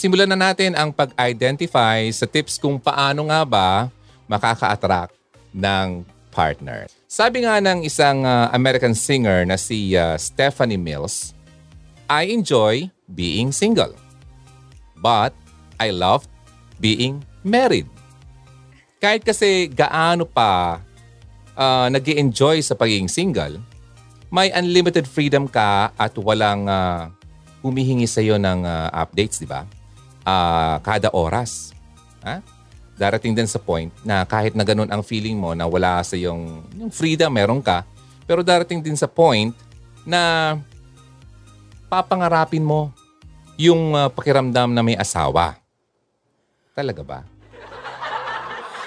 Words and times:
simulan 0.00 0.32
na 0.32 0.38
natin 0.48 0.72
ang 0.72 0.88
pag-identify 0.96 2.08
sa 2.08 2.24
tips 2.24 2.56
kung 2.56 2.80
paano 2.80 3.28
nga 3.28 3.44
ba 3.44 3.92
makaka-attract 4.24 5.12
ng 5.52 6.08
partner. 6.32 6.88
Sabi 7.04 7.44
nga 7.44 7.60
ng 7.60 7.84
isang 7.84 8.24
uh, 8.24 8.48
American 8.56 8.96
singer 8.96 9.44
na 9.44 9.60
si 9.60 9.92
uh, 9.92 10.16
Stephanie 10.16 10.80
Mills, 10.80 11.36
I 12.08 12.32
enjoy 12.32 12.88
being 13.12 13.52
single. 13.52 13.92
But 14.96 15.36
I 15.76 15.92
love 15.92 16.24
being 16.80 17.20
married. 17.44 17.92
Kahit 19.04 19.28
kasi 19.28 19.68
gaano 19.68 20.24
pa 20.24 20.80
uh, 21.60 21.92
nag 21.92 22.08
enjoy 22.08 22.64
sa 22.64 22.72
pagiging 22.72 23.12
single, 23.12 23.60
may 24.32 24.48
unlimited 24.56 25.04
freedom 25.04 25.44
ka 25.44 25.92
at 25.92 26.16
walang 26.16 26.64
uh, 26.72 27.12
humihingi 27.60 28.08
sa 28.08 28.24
iyo 28.24 28.40
ng 28.40 28.64
uh, 28.64 28.88
updates, 28.96 29.44
di 29.44 29.48
ba? 29.50 29.68
Uh, 30.20 30.76
kada 30.84 31.08
oras. 31.12 31.72
Ha? 32.20 32.44
Darating 33.00 33.32
din 33.32 33.48
sa 33.48 33.56
point 33.56 33.88
na 34.04 34.28
kahit 34.28 34.52
na 34.52 34.60
ganun 34.60 34.92
ang 34.92 35.00
feeling 35.00 35.40
mo 35.40 35.56
na 35.56 35.64
wala 35.64 36.04
sa 36.04 36.20
yung, 36.20 36.60
yung 36.76 36.92
freedom, 36.92 37.32
meron 37.32 37.64
ka, 37.64 37.88
pero 38.28 38.44
darating 38.44 38.84
din 38.84 38.94
sa 38.94 39.08
point 39.08 39.56
na 40.04 40.54
papangarapin 41.88 42.62
mo 42.62 42.92
yung 43.60 43.96
uh, 43.96 44.08
pakiramdam 44.08 44.72
na 44.72 44.82
may 44.84 44.96
asawa. 44.96 45.56
Talaga 46.72 47.02
ba? 47.04 47.20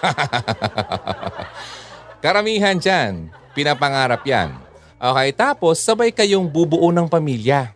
Karamihan 2.23 2.79
dyan, 2.79 3.29
pinapangarap 3.53 4.23
yan. 4.25 4.57
Okay, 4.97 5.29
tapos 5.35 5.83
sabay 5.83 6.15
kayong 6.15 6.47
bubuo 6.47 6.89
ng 6.89 7.11
pamilya. 7.11 7.75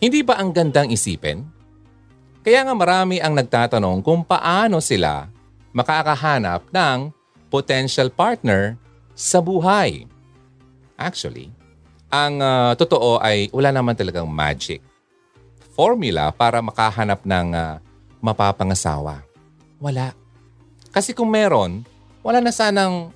Hindi 0.00 0.24
ba 0.24 0.40
ang 0.40 0.50
gandang 0.50 0.88
isipin? 0.88 1.44
Kaya 2.44 2.60
nga 2.60 2.76
marami 2.76 3.24
ang 3.24 3.32
nagtatanong 3.32 4.04
kung 4.04 4.20
paano 4.20 4.76
sila 4.84 5.32
makakahanap 5.72 6.68
ng 6.68 7.08
potential 7.48 8.12
partner 8.12 8.76
sa 9.16 9.40
buhay. 9.40 10.04
Actually, 11.00 11.48
ang 12.12 12.44
uh, 12.44 12.76
totoo 12.76 13.16
ay 13.24 13.48
wala 13.48 13.72
naman 13.72 13.96
talagang 13.96 14.28
magic 14.28 14.84
formula 15.72 16.28
para 16.36 16.60
makahanap 16.60 17.24
ng 17.24 17.48
uh, 17.56 17.80
mapapangasawa. 18.20 19.24
Wala. 19.80 20.12
Kasi 20.92 21.16
kung 21.16 21.32
meron, 21.32 21.80
wala 22.20 22.44
na 22.44 22.52
sanang 22.52 23.10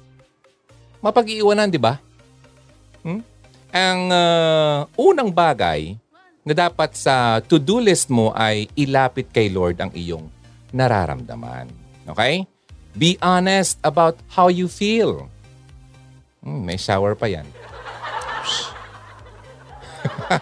mapag-iiwanan, 1.05 1.71
di 1.71 1.79
ba? 1.79 2.01
Hmm? 3.05 3.23
Ang 3.71 4.01
uh, 4.09 4.89
unang 4.97 5.31
bagay 5.31 5.95
na 6.49 6.57
dapat 6.57 6.97
sa 6.97 7.45
to-do 7.45 7.77
list 7.77 8.09
mo 8.09 8.33
ay 8.33 8.73
ilapit 8.73 9.29
kay 9.29 9.53
Lord 9.53 9.77
ang 9.85 9.93
iyong 9.93 10.33
nararamdaman. 10.73 11.69
Okay? 12.09 12.49
Be 12.97 13.21
honest 13.21 13.77
about 13.85 14.17
how 14.33 14.49
you 14.49 14.65
feel. 14.65 15.29
Hmm, 16.41 16.65
may 16.65 16.81
shower 16.81 17.13
pa 17.13 17.29
yan. 17.29 17.45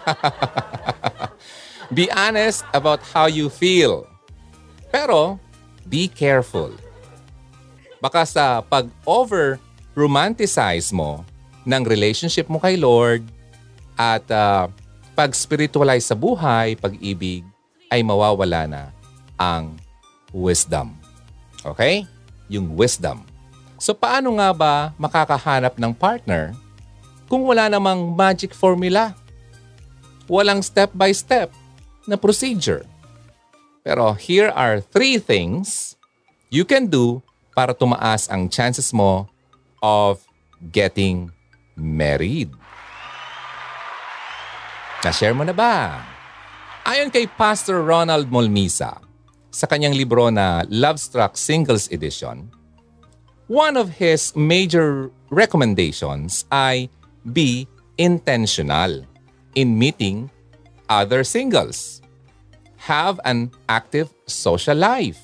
be 1.97 2.07
honest 2.15 2.63
about 2.71 3.03
how 3.11 3.27
you 3.27 3.51
feel. 3.51 4.07
Pero, 4.87 5.35
be 5.91 6.07
careful. 6.07 6.71
Baka 7.99 8.23
sa 8.23 8.63
pag-over 8.63 9.59
romanticize 9.91 10.95
mo 10.95 11.27
ng 11.67 11.83
relationship 11.83 12.47
mo 12.47 12.63
kay 12.63 12.79
Lord 12.79 13.27
at 13.99 14.23
uh, 14.31 14.71
pag-spiritualize 15.17 16.05
sa 16.05 16.13
buhay, 16.13 16.77
pag-ibig, 16.77 17.41
ay 17.89 18.05
mawawala 18.05 18.69
na 18.69 18.83
ang 19.33 19.73
wisdom. 20.29 20.93
Okay? 21.65 22.05
Yung 22.45 22.77
wisdom. 22.77 23.25
So 23.81 23.97
paano 23.97 24.37
nga 24.37 24.53
ba 24.53 24.73
makakahanap 25.01 25.73
ng 25.81 25.93
partner 25.97 26.53
kung 27.25 27.49
wala 27.49 27.65
namang 27.65 28.13
magic 28.13 28.53
formula? 28.53 29.17
Walang 30.29 30.61
step-by-step 30.61 31.49
na 32.05 32.13
procedure. 32.13 32.85
Pero 33.81 34.13
here 34.13 34.53
are 34.53 34.83
three 34.83 35.17
things 35.17 35.97
you 36.53 36.61
can 36.61 36.85
do 36.85 37.25
para 37.57 37.73
tumaas 37.73 38.29
ang 38.29 38.51
chances 38.51 38.93
mo 38.93 39.25
of 39.81 40.21
getting 40.69 41.31
married. 41.73 42.51
Na-share 45.05 45.37
mo 45.37 45.45
na 45.45 45.53
ba? 45.53 46.01
Ayon 46.81 47.13
kay 47.13 47.29
Pastor 47.29 47.85
Ronald 47.85 48.33
Molmisa, 48.33 48.97
sa 49.53 49.69
kanyang 49.69 49.93
libro 49.93 50.33
na 50.33 50.65
Love 50.73 50.97
Struck 50.97 51.37
Singles 51.37 51.85
Edition, 51.93 52.49
one 53.45 53.77
of 53.77 54.01
his 54.01 54.33
major 54.33 55.13
recommendations 55.29 56.49
ay 56.49 56.89
be 57.29 57.69
intentional 58.01 59.05
in 59.53 59.77
meeting 59.77 60.33
other 60.89 61.21
singles. 61.21 62.01
Have 62.89 63.21
an 63.21 63.53
active 63.69 64.09
social 64.25 64.81
life. 64.81 65.21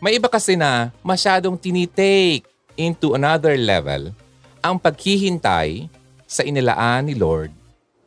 May 0.00 0.16
iba 0.16 0.32
kasi 0.32 0.56
na 0.56 0.96
masyadong 1.04 1.60
tinitake 1.60 2.48
into 2.80 3.12
another 3.12 3.52
level 3.60 4.16
ang 4.64 4.80
paghihintay 4.80 5.92
sa 6.24 6.40
inilaan 6.40 7.10
ni 7.10 7.18
Lord 7.18 7.57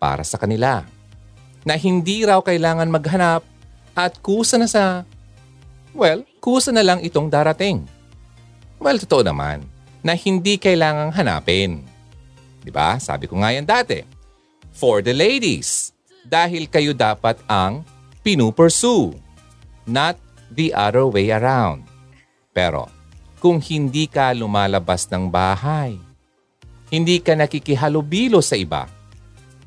para 0.02 0.26
sa 0.26 0.42
kanila. 0.42 0.82
Na 1.62 1.78
hindi 1.78 2.26
raw 2.26 2.42
kailangan 2.42 2.90
maghanap 2.90 3.46
at 3.94 4.18
kusa 4.26 4.58
na 4.58 4.66
sa, 4.66 5.06
well, 5.94 6.26
kusa 6.42 6.74
na 6.74 6.82
lang 6.82 7.06
itong 7.06 7.30
darating. 7.30 7.86
Well, 8.82 8.98
totoo 8.98 9.22
naman 9.22 9.62
na 10.02 10.18
hindi 10.18 10.58
kailangang 10.58 11.14
hanapin. 11.14 11.86
Di 12.66 12.74
ba? 12.74 12.98
Sabi 12.98 13.30
ko 13.30 13.38
nga 13.38 13.54
yan 13.54 13.70
dati. 13.70 14.02
For 14.74 15.06
the 15.06 15.14
ladies, 15.14 15.94
dahil 16.26 16.66
kayo 16.66 16.98
dapat 16.98 17.38
ang 17.46 17.86
pinupursue, 18.26 19.14
not 19.86 20.18
the 20.50 20.74
other 20.74 21.06
way 21.06 21.30
around. 21.30 21.86
Pero, 22.50 22.90
kung 23.38 23.62
hindi 23.62 24.10
ka 24.10 24.34
lumalabas 24.34 25.06
ng 25.10 25.30
bahay, 25.30 25.98
hindi 26.90 27.22
ka 27.22 27.38
nakikihalubilo 27.38 28.42
sa 28.42 28.58
iba, 28.58 28.86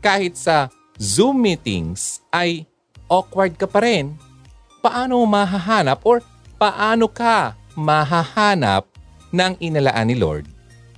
kahit 0.05 0.37
sa 0.37 0.69
Zoom 1.01 1.41
meetings 1.41 2.21
ay 2.29 2.69
awkward 3.09 3.57
ka 3.57 3.65
pa 3.65 3.81
rin, 3.81 4.13
paano 4.85 5.25
mahahanap 5.25 6.05
or 6.05 6.21
paano 6.61 7.09
ka 7.09 7.57
mahahanap 7.73 8.85
ng 9.33 9.57
inalaan 9.65 10.13
ni 10.13 10.17
Lord, 10.21 10.45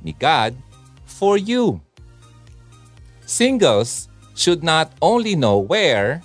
ni 0.03 0.11
God, 0.11 0.59
for 1.07 1.39
you? 1.39 1.79
Singles 3.23 4.11
should 4.35 4.67
not 4.67 4.91
only 4.99 5.39
know 5.39 5.57
where 5.57 6.19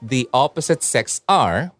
the 0.00 0.26
opposite 0.32 0.80
sex 0.80 1.20
are, 1.28 1.70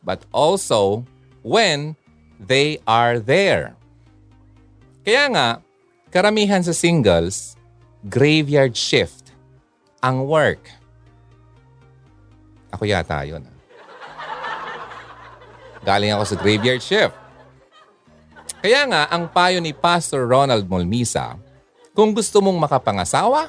but 0.00 0.24
also 0.32 1.04
when 1.44 1.94
they 2.40 2.80
are 2.88 3.20
there. 3.20 3.76
Kaya 5.06 5.30
nga, 5.30 5.48
karamihan 6.10 6.64
sa 6.66 6.74
singles, 6.74 7.54
graveyard 8.10 8.74
shift 8.74 9.25
ang 10.00 10.24
work. 10.24 10.62
Ako 12.70 12.84
yata 12.84 13.24
yun. 13.24 13.42
Ah. 13.42 13.56
Galing 15.82 16.12
ako 16.12 16.24
sa 16.28 16.36
graveyard 16.36 16.82
shift. 16.82 17.14
Kaya 18.60 18.82
nga, 18.90 19.02
ang 19.08 19.30
payo 19.30 19.62
ni 19.62 19.70
Pastor 19.70 20.26
Ronald 20.26 20.66
Molmisa, 20.66 21.38
kung 21.94 22.10
gusto 22.12 22.42
mong 22.42 22.58
makapangasawa, 22.66 23.48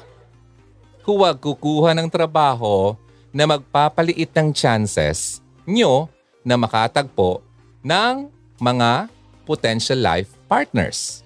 huwag 1.02 1.36
kukuha 1.40 1.96
ng 1.96 2.08
trabaho 2.08 2.94
na 3.32 3.48
magpapaliit 3.48 4.30
ng 4.32 4.52
chances 4.54 5.40
nyo 5.68 6.08
na 6.44 6.56
makatagpo 6.56 7.44
ng 7.84 8.28
mga 8.60 9.08
potential 9.44 10.00
life 10.00 10.32
partners. 10.48 11.24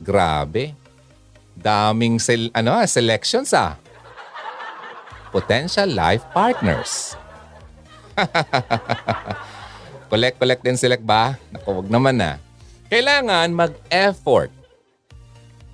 Grabe. 0.00 0.74
Daming 1.58 2.16
sel- 2.22 2.54
ano, 2.54 2.78
selections 2.86 3.52
ah 3.52 3.79
potential 5.30 5.88
life 5.90 6.26
partners. 6.34 7.14
collect, 10.10 10.36
collect 10.36 10.62
din 10.62 10.76
select 10.76 11.06
ba? 11.06 11.38
Naku, 11.54 11.80
wag 11.80 11.88
naman 11.88 12.18
na. 12.18 12.36
Kailangan 12.90 13.48
mag-effort. 13.54 14.50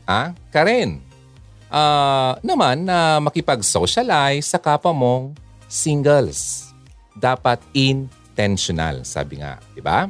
Ah, 0.07 0.37
Karen. 0.53 1.03
Uh, 1.67 2.39
naman 2.47 2.87
na 2.87 3.19
makipag-socialize 3.19 4.47
sa 4.47 4.61
kapwa 4.61 4.95
mong 4.95 5.25
singles. 5.67 6.71
Dapat 7.17 7.59
intentional, 7.75 9.03
sabi 9.03 9.43
nga. 9.43 9.59
Di 9.75 9.83
ba? 9.83 10.07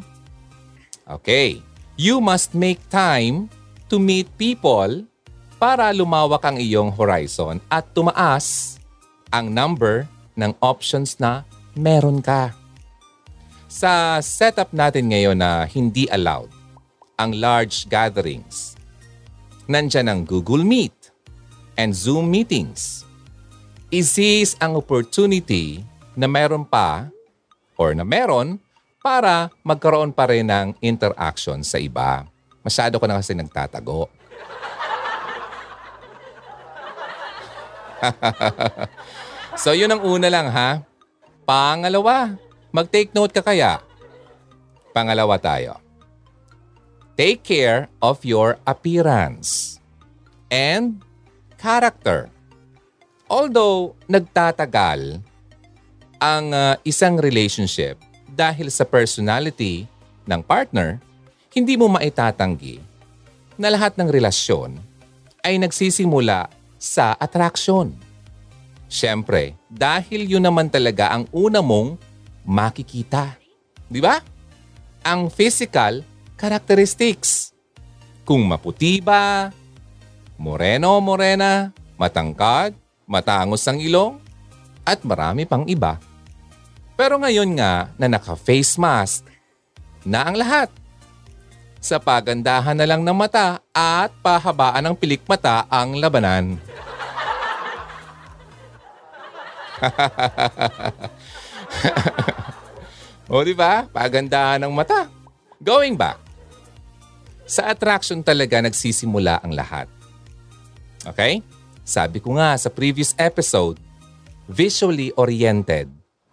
Okay. 1.07 1.63
You 1.97 2.21
must 2.21 2.53
make 2.53 2.83
time 2.93 3.49
to 3.89 3.97
meet 3.97 4.29
people 4.37 5.07
para 5.57 5.89
lumawak 5.97 6.45
ang 6.45 6.61
iyong 6.61 6.93
horizon 6.93 7.57
at 7.73 7.89
tumaas 7.97 8.77
ang 9.33 9.51
number 9.51 10.07
ng 10.37 10.53
options 10.61 11.17
na 11.19 11.43
meron 11.77 12.21
ka. 12.21 12.53
Sa 13.67 14.23
setup 14.23 14.73
natin 14.73 15.11
ngayon 15.11 15.37
na 15.37 15.69
hindi 15.69 16.09
allowed 16.09 16.49
ang 17.17 17.37
large 17.37 17.89
gatherings, 17.91 18.77
nandyan 19.67 20.09
ang 20.09 20.21
Google 20.25 20.63
Meet 20.63 20.95
and 21.77 21.93
Zoom 21.93 22.33
meetings. 22.33 23.05
Isis 23.93 24.57
ang 24.59 24.75
opportunity 24.75 25.85
na 26.17 26.27
meron 26.27 26.65
pa 26.65 27.07
or 27.77 27.93
na 27.93 28.03
meron 28.03 28.59
para 29.05 29.53
magkaroon 29.63 30.11
pa 30.11 30.27
rin 30.27 30.49
ng 30.49 30.75
interaction 30.83 31.63
sa 31.63 31.79
iba. 31.79 32.27
Masyado 32.67 32.99
ka 32.99 33.07
na 33.07 33.23
kasi 33.23 33.37
nagtatago. 33.37 34.11
so 39.63 39.73
yun 39.73 39.93
ang 39.93 40.03
una 40.03 40.29
lang 40.31 40.49
ha. 40.51 40.83
Pangalawa, 41.47 42.35
mag-take 42.75 43.15
note 43.15 43.33
ka 43.33 43.43
kaya. 43.43 43.79
Pangalawa 44.91 45.39
tayo. 45.39 45.79
Take 47.17 47.47
care 47.47 47.89
of 48.05 48.21
your 48.27 48.61
appearance 48.69 49.81
and 50.53 51.01
character. 51.57 52.29
Although 53.27 53.97
nagtatagal 54.07 55.25
ang 56.21 56.45
uh, 56.53 56.77
isang 56.85 57.17
relationship 57.21 57.99
dahil 58.29 58.69
sa 58.69 58.85
personality 58.85 59.89
ng 60.29 60.41
partner, 60.45 61.01
hindi 61.57 61.75
mo 61.81 61.89
maitatanggi 61.89 62.81
na 63.57 63.73
lahat 63.73 63.97
ng 63.97 64.09
relasyon 64.13 64.77
ay 65.41 65.57
nagsisimula 65.57 66.53
sa 66.87 67.19
attraction. 67.19 67.91
Siyempre, 68.87 69.59
dahil 69.67 70.31
yun 70.31 70.47
naman 70.47 70.71
talaga 70.71 71.11
ang 71.11 71.27
una 71.35 71.59
mong 71.59 71.99
makikita. 72.47 73.35
Di 73.91 73.99
ba? 73.99 74.23
Ang 75.03 75.27
physical 75.27 76.07
characteristics. 76.39 77.51
Kung 78.23 78.47
maputi 78.47 79.03
ba, 79.03 79.51
moreno 80.39 80.99
morena, 81.03 81.75
matangkad, 81.99 82.75
matangos 83.07 83.67
ang 83.67 83.79
ilong, 83.83 84.23
at 84.87 85.03
marami 85.03 85.43
pang 85.43 85.67
iba. 85.67 85.99
Pero 86.95 87.19
ngayon 87.19 87.59
nga 87.59 87.91
na 87.99 88.07
naka-face 88.07 88.79
mask 88.79 89.27
na 90.07 90.31
ang 90.31 90.39
lahat. 90.39 90.71
Sa 91.83 91.99
pagandahan 91.99 92.79
na 92.79 92.87
lang 92.87 93.03
ng 93.03 93.15
mata 93.15 93.63
at 93.71 94.11
pahabaan 94.23 94.91
ng 94.91 94.95
pilik 94.97 95.23
mata 95.27 95.67
ang 95.71 95.99
labanan. 95.99 96.59
o 103.33 103.45
di 103.45 103.53
ba? 103.53 103.85
Pagandahan 103.91 104.65
ng 104.65 104.73
mata. 104.73 105.09
Going 105.61 105.97
back. 105.97 106.17
Sa 107.47 107.71
attraction 107.71 108.27
talaga 108.27 108.59
nagsisimula 108.59 109.39
ang 109.45 109.55
lahat. 109.55 109.87
Okay? 111.07 111.39
Sabi 111.87 112.19
ko 112.19 112.35
nga 112.35 112.59
sa 112.59 112.67
previous 112.67 113.15
episode, 113.15 113.79
visually 114.51 115.15
oriented 115.15 115.87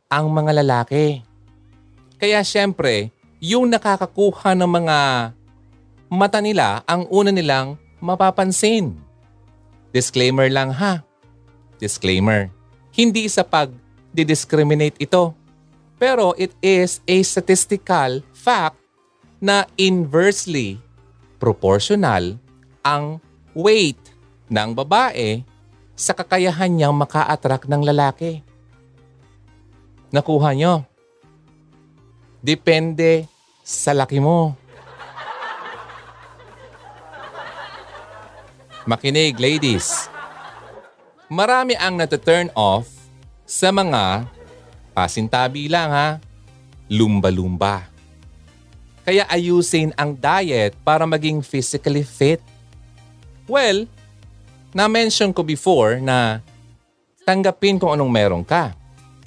ang 0.10 0.34
mga 0.34 0.66
lalaki. 0.66 1.22
Kaya 2.18 2.42
syempre, 2.42 3.14
yung 3.38 3.70
nakakakuha 3.70 4.58
ng 4.58 4.70
mga 4.70 4.98
mata 6.10 6.40
nila 6.42 6.82
ang 6.90 7.06
una 7.14 7.30
nilang 7.30 7.78
mapapansin. 8.02 8.98
Disclaimer 9.94 10.50
lang 10.50 10.74
ha. 10.74 11.06
Disclaimer 11.78 12.50
hindi 12.94 13.26
sa 13.26 13.42
pag-discriminate 13.42 15.02
ito. 15.02 15.34
Pero 15.98 16.38
it 16.38 16.54
is 16.62 17.02
a 17.10 17.18
statistical 17.26 18.22
fact 18.38 18.78
na 19.42 19.66
inversely 19.76 20.78
proportional 21.42 22.38
ang 22.86 23.18
weight 23.58 24.00
ng 24.48 24.72
babae 24.78 25.42
sa 25.98 26.14
kakayahan 26.14 26.70
niyang 26.70 26.96
maka-attract 26.96 27.66
ng 27.68 27.82
lalaki. 27.82 28.46
Nakuha 30.14 30.54
niyo? 30.54 30.86
Depende 32.44 33.26
sa 33.64 33.96
laki 33.96 34.20
mo. 34.22 34.54
Makinig, 38.84 39.40
ladies 39.40 40.13
marami 41.34 41.74
ang 41.74 41.98
nata-turn 41.98 42.54
off 42.54 42.86
sa 43.50 43.74
mga 43.74 44.30
pasintabi 44.94 45.66
lang 45.66 45.90
ha, 45.90 46.22
lumba-lumba. 46.86 47.90
Kaya 49.02 49.26
ayusin 49.26 49.90
ang 49.98 50.14
diet 50.14 50.78
para 50.86 51.10
maging 51.10 51.42
physically 51.42 52.06
fit. 52.06 52.38
Well, 53.50 53.90
na-mention 54.78 55.34
ko 55.34 55.42
before 55.42 55.98
na 55.98 56.40
tanggapin 57.26 57.82
kung 57.82 57.98
anong 57.98 58.14
meron 58.14 58.46
ka. 58.46 58.78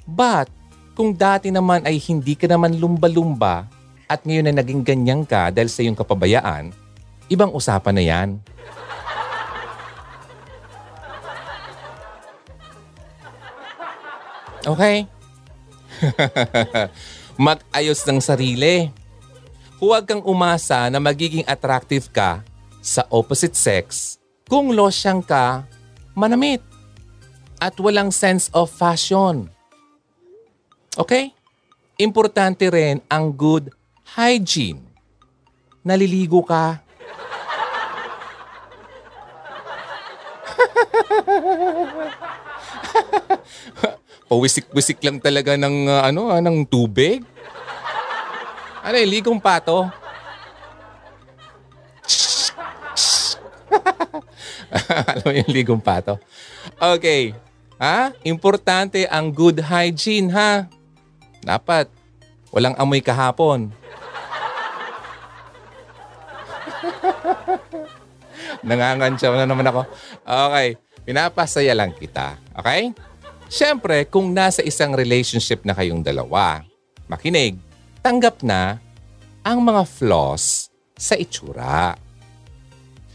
But 0.07 0.47
kung 0.95 1.11
dati 1.11 1.51
naman 1.51 1.83
ay 1.83 1.99
hindi 2.07 2.39
ka 2.39 2.47
naman 2.47 2.79
lumba-lumba 2.79 3.67
at 4.07 4.23
ngayon 4.23 4.47
na 4.49 4.63
naging 4.63 4.81
ganyan 4.81 5.27
ka 5.27 5.51
dahil 5.51 5.67
sa 5.67 5.83
iyong 5.83 5.99
kapabayaan, 5.99 6.71
ibang 7.27 7.51
usapan 7.51 7.93
na 7.93 8.03
yan. 8.07 8.29
Okay? 14.67 15.07
Mag-ayos 17.47 18.03
ng 18.03 18.19
sarili. 18.19 18.91
Huwag 19.79 20.03
kang 20.03 20.19
umasa 20.27 20.91
na 20.91 20.99
magiging 20.99 21.47
attractive 21.47 22.11
ka 22.11 22.43
sa 22.83 23.07
opposite 23.07 23.55
sex 23.55 24.19
kung 24.51 24.75
losyang 24.75 25.23
ka, 25.23 25.63
manamit, 26.11 26.59
at 27.63 27.79
walang 27.79 28.11
sense 28.11 28.51
of 28.51 28.67
fashion. 28.67 29.47
Okay? 30.99 31.31
Importante 31.97 32.67
rin 32.67 32.99
ang 33.07 33.31
good 33.31 33.71
hygiene. 34.17 34.83
Naliligo 35.85 36.43
ka. 36.43 36.83
Pawisik-wisik 44.27 44.99
lang 45.07 45.23
talaga 45.23 45.55
ng 45.55 45.87
uh, 45.87 46.03
ano, 46.03 46.27
uh, 46.27 46.43
ng 46.43 46.67
tubig. 46.67 47.23
Ano 48.83 48.95
eh, 48.95 49.07
ligong 49.07 49.39
pato? 49.39 49.87
Alam 55.11 55.23
mo 55.23 55.31
yung 55.31 55.51
ligong 55.51 55.79
pato? 55.79 56.19
Okay. 56.75 57.31
Ha? 57.79 58.11
Importante 58.27 59.07
ang 59.07 59.31
good 59.31 59.63
hygiene, 59.63 60.27
ha? 60.35 60.67
Dapat. 61.39 61.87
Walang 62.51 62.75
amoy 62.75 62.99
kahapon. 62.99 63.71
Nangangansyaw 68.67 69.33
na 69.39 69.47
naman 69.47 69.67
ako. 69.67 69.87
Okay. 70.23 70.75
Pinapasaya 71.07 71.71
lang 71.71 71.95
kita. 71.95 72.35
Okay? 72.59 72.91
Siyempre, 73.47 74.03
kung 74.11 74.35
nasa 74.35 74.59
isang 74.59 74.91
relationship 74.91 75.63
na 75.63 75.71
kayong 75.71 76.03
dalawa, 76.03 76.67
makinig, 77.07 77.55
tanggap 78.03 78.43
na 78.43 78.79
ang 79.39 79.63
mga 79.63 79.87
flaws 79.87 80.67
sa 80.99 81.15
itsura. 81.15 81.95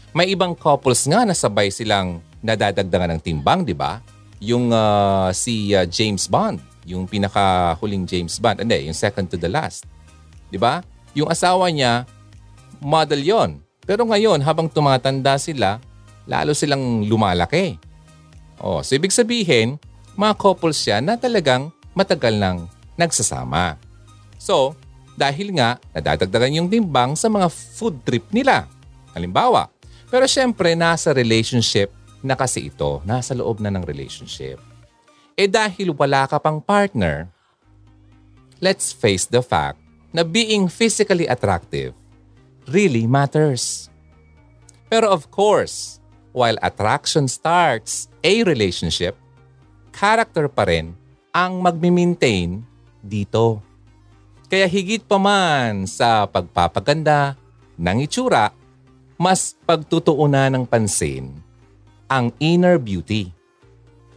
May 0.09 0.33
ibang 0.33 0.57
couples 0.57 1.05
nga 1.05 1.21
na 1.21 1.37
sabay 1.37 1.69
silang 1.69 2.17
nadadagdagan 2.41 3.17
ng 3.17 3.21
timbang, 3.21 3.61
di 3.61 3.77
ba? 3.77 4.01
Yung 4.41 4.73
uh, 4.73 5.29
si 5.33 5.77
uh, 5.77 5.85
James 5.85 6.25
Bond, 6.25 6.57
yung 6.83 7.05
pinakahuling 7.05 8.09
James 8.09 8.41
Bond, 8.41 8.65
hindi, 8.65 8.89
yung 8.89 8.97
second 8.97 9.29
to 9.29 9.37
the 9.37 9.49
last. 9.49 9.85
Di 10.49 10.57
ba? 10.57 10.81
Yung 11.13 11.29
asawa 11.29 11.69
niya, 11.69 12.09
model 12.81 13.21
yon. 13.21 13.61
Pero 13.85 14.01
ngayon, 14.09 14.41
habang 14.41 14.65
tumatanda 14.65 15.37
sila, 15.37 15.77
lalo 16.25 16.57
silang 16.57 17.05
lumalaki. 17.05 17.77
Oh, 18.57 18.81
so 18.81 18.97
ibig 18.97 19.13
sabihin, 19.13 19.77
mga 20.13 20.33
couples 20.37 20.77
siya 20.77 21.01
na 21.01 21.17
talagang 21.17 21.73
matagal 21.97 22.33
nang 22.37 22.69
nagsasama. 22.97 23.77
So, 24.37 24.77
dahil 25.13 25.53
nga 25.53 25.77
nadadagdagan 25.93 26.57
yung 26.61 26.69
timbang 26.69 27.13
sa 27.13 27.29
mga 27.29 27.47
food 27.49 28.01
trip 28.01 28.25
nila. 28.33 28.65
Halimbawa, 29.13 29.69
pero 30.09 30.25
syempre 30.25 30.73
nasa 30.73 31.13
relationship 31.13 31.93
na 32.25 32.33
kasi 32.33 32.69
ito, 32.69 33.01
nasa 33.05 33.37
loob 33.37 33.61
na 33.61 33.69
ng 33.69 33.85
relationship. 33.85 34.57
Eh 35.33 35.49
dahil 35.49 35.93
wala 35.93 36.25
ka 36.29 36.37
pang 36.37 36.61
partner, 36.61 37.29
let's 38.61 38.93
face 38.93 39.25
the 39.25 39.41
fact 39.41 39.81
na 40.13 40.21
being 40.21 40.69
physically 40.69 41.25
attractive 41.25 41.97
really 42.69 43.09
matters. 43.09 43.89
Pero 44.87 45.09
of 45.09 45.33
course, 45.33 45.97
while 46.33 46.57
attraction 46.61 47.25
starts 47.25 48.07
a 48.21 48.45
relationship, 48.45 49.17
character 49.93 50.49
pa 50.49 50.65
rin 50.65 50.97
ang 51.29 51.61
magmi-maintain 51.61 52.65
dito. 52.99 53.61
Kaya 54.49 54.65
higit 54.65 55.05
pa 55.05 55.21
man 55.21 55.85
sa 55.85 56.25
pagpapaganda 56.25 57.37
ng 57.77 57.97
itsura, 58.05 58.53
mas 59.17 59.53
pagtutuunan 59.65 60.51
ng 60.53 60.65
pansin 60.65 61.31
ang 62.13 62.29
inner 62.37 62.77
beauty, 62.77 63.33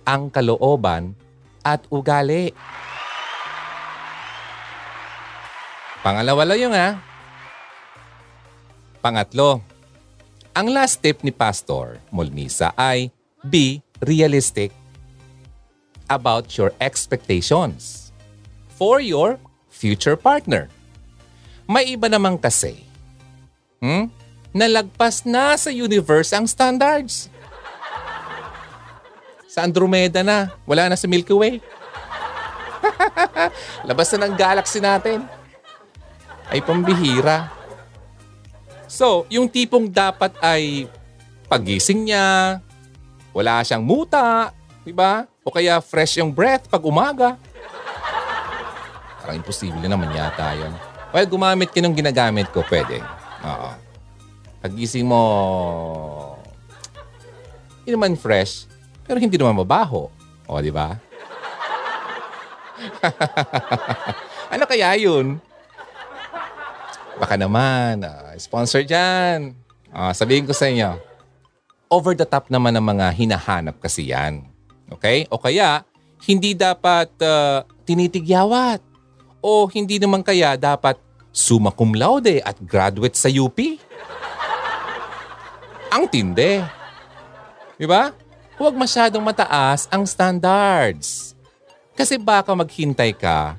ang 0.05 0.29
kalooban 0.29 1.17
at 1.65 1.81
ugali. 1.89 2.53
Pangalawa 6.05 6.43
lang 6.45 6.61
yung 6.61 6.77
ha. 6.77 7.01
Pangatlo, 9.01 9.65
ang 10.53 10.69
last 10.69 11.01
tip 11.01 11.25
ni 11.25 11.33
Pastor 11.33 11.97
Molmisa 12.13 12.77
ay 12.77 13.09
be 13.41 13.81
realistic 14.05 14.77
about 16.07 16.55
your 16.55 16.71
expectations 16.79 18.11
for 18.77 19.01
your 19.01 19.41
future 19.73 20.17
partner. 20.17 20.71
May 21.67 21.99
iba 21.99 22.07
naman 22.07 22.39
kasi, 22.39 22.79
hmm, 23.83 24.09
nalagpas 24.55 25.27
na 25.27 25.59
sa 25.59 25.69
universe 25.69 26.31
ang 26.33 26.47
standards. 26.47 27.29
Sa 29.51 29.65
Andromeda 29.65 30.21
na, 30.23 30.53
wala 30.69 30.93
na 30.93 30.97
sa 30.97 31.09
Milky 31.09 31.33
Way. 31.33 31.59
Labas 33.89 34.09
na 34.15 34.29
ng 34.29 34.35
galaxy 34.37 34.79
natin. 34.79 35.25
Ay 36.47 36.63
pambihira. 36.63 37.51
So, 38.87 39.27
yung 39.27 39.51
tipong 39.51 39.91
dapat 39.91 40.39
ay 40.39 40.87
pagising 41.51 42.07
niya, 42.07 42.59
wala 43.35 43.61
siyang 43.67 43.83
muta, 43.83 44.55
di 44.87 44.95
ba? 44.95 45.27
O 45.47 45.55
kaya 45.55 45.79
fresh 45.79 46.19
yung 46.19 46.35
breath 46.35 46.67
pag 46.67 46.83
umaga. 46.83 47.39
Parang 49.23 49.39
imposible 49.39 49.87
naman 49.87 50.11
yata 50.11 50.59
yun. 50.59 50.75
Well, 51.15 51.31
gumamit 51.31 51.71
ka 51.71 51.79
nung 51.79 51.95
ginagamit 51.95 52.51
ko, 52.51 52.67
pwede. 52.67 52.99
Oo. 53.47 53.71
Pagising 54.59 55.07
mo, 55.07 55.23
hindi 57.87 57.95
naman 57.95 58.19
fresh, 58.19 58.67
pero 59.07 59.23
hindi 59.23 59.39
naman 59.39 59.63
mabaho. 59.63 60.11
O, 60.51 60.59
di 60.59 60.75
ba? 60.75 60.99
ano 64.51 64.67
kaya 64.67 64.99
yun? 64.99 65.39
Baka 67.23 67.39
naman, 67.39 68.03
uh, 68.03 68.35
sponsor 68.35 68.83
dyan. 68.83 69.55
Uh, 69.95 70.11
sabihin 70.11 70.43
ko 70.43 70.51
sa 70.51 70.67
inyo, 70.67 70.99
over 71.87 72.19
the 72.19 72.27
top 72.27 72.51
naman 72.51 72.75
ng 72.75 72.83
mga 72.83 73.07
hinahanap 73.15 73.79
kasi 73.79 74.11
yan. 74.11 74.56
Okay? 74.91 75.27
O 75.31 75.39
kaya, 75.41 75.83
hindi 76.25 76.57
dapat 76.57 77.11
uh, 77.21 77.63
tinitigyawat. 77.87 78.81
O 79.45 79.69
hindi 79.71 80.01
naman 80.01 80.25
kaya 80.27 80.59
dapat 80.59 80.99
summa 81.31 81.71
cum 81.71 81.93
laude 81.93 82.41
at 82.43 82.57
graduate 82.65 83.15
sa 83.15 83.29
UP. 83.29 83.59
Ang 85.93 86.05
tindi. 86.11 86.59
Di 87.77 87.87
ba? 87.87 88.11
Huwag 88.57 88.75
masyadong 88.75 89.21
mataas 89.21 89.85
ang 89.93 90.09
standards. 90.09 91.37
Kasi 91.93 92.17
baka 92.17 92.57
maghintay 92.57 93.13
ka 93.13 93.57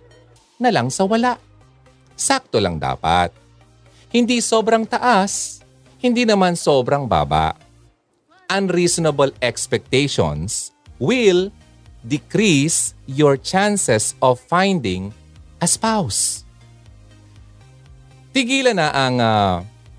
na 0.57 0.69
lang 0.74 0.89
sa 0.89 1.05
wala. 1.05 1.38
Sakto 2.17 2.57
lang 2.57 2.81
dapat. 2.81 3.29
Hindi 4.10 4.41
sobrang 4.41 4.89
taas, 4.89 5.62
hindi 6.01 6.25
naman 6.25 6.57
sobrang 6.57 7.05
baba. 7.05 7.53
Unreasonable 8.50 9.36
expectations 9.43 10.76
will 10.98 11.50
decrease 12.06 12.94
your 13.06 13.38
chances 13.38 14.13
of 14.22 14.39
finding 14.46 15.13
a 15.62 15.68
spouse. 15.68 16.46
Tigilan 18.34 18.77
na 18.77 18.94
ang 18.94 19.16
uh, 19.18 19.56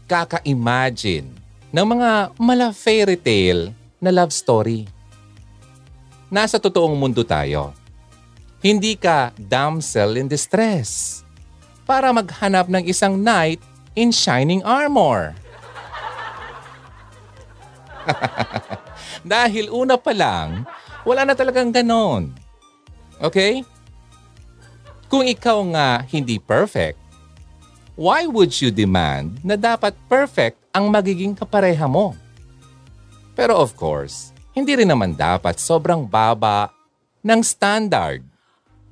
kaka-imagine 0.07 1.27
ng 1.75 1.87
mga 1.87 2.11
mala 2.39 2.71
fairy 2.71 3.19
tale 3.19 3.75
na 3.99 4.15
love 4.15 4.31
story. 4.31 4.87
Nasa 6.31 6.61
totoong 6.61 6.95
mundo 6.95 7.27
tayo. 7.27 7.75
Hindi 8.59 8.95
ka 8.99 9.35
damsel 9.39 10.19
in 10.19 10.27
distress 10.27 11.23
para 11.87 12.11
maghanap 12.11 12.69
ng 12.69 12.85
isang 12.87 13.17
knight 13.19 13.63
in 13.95 14.13
shining 14.13 14.63
armor. 14.63 15.35
Dahil 19.35 19.69
una 19.73 19.97
pa 19.97 20.13
lang, 20.15 20.65
wala 21.09 21.25
na 21.25 21.33
talagang 21.33 21.73
ganon. 21.73 22.37
Okay? 23.17 23.65
Kung 25.09 25.25
ikaw 25.25 25.57
nga 25.73 26.05
hindi 26.05 26.37
perfect, 26.37 27.01
why 27.97 28.29
would 28.29 28.53
you 28.61 28.69
demand 28.69 29.41
na 29.41 29.57
dapat 29.57 29.97
perfect 30.05 30.61
ang 30.69 30.93
magiging 30.93 31.33
kapareha 31.33 31.89
mo? 31.89 32.13
Pero 33.33 33.57
of 33.57 33.73
course, 33.73 34.37
hindi 34.53 34.77
rin 34.77 34.93
naman 34.93 35.17
dapat 35.17 35.57
sobrang 35.57 36.05
baba 36.05 36.69
ng 37.25 37.41
standard 37.41 38.21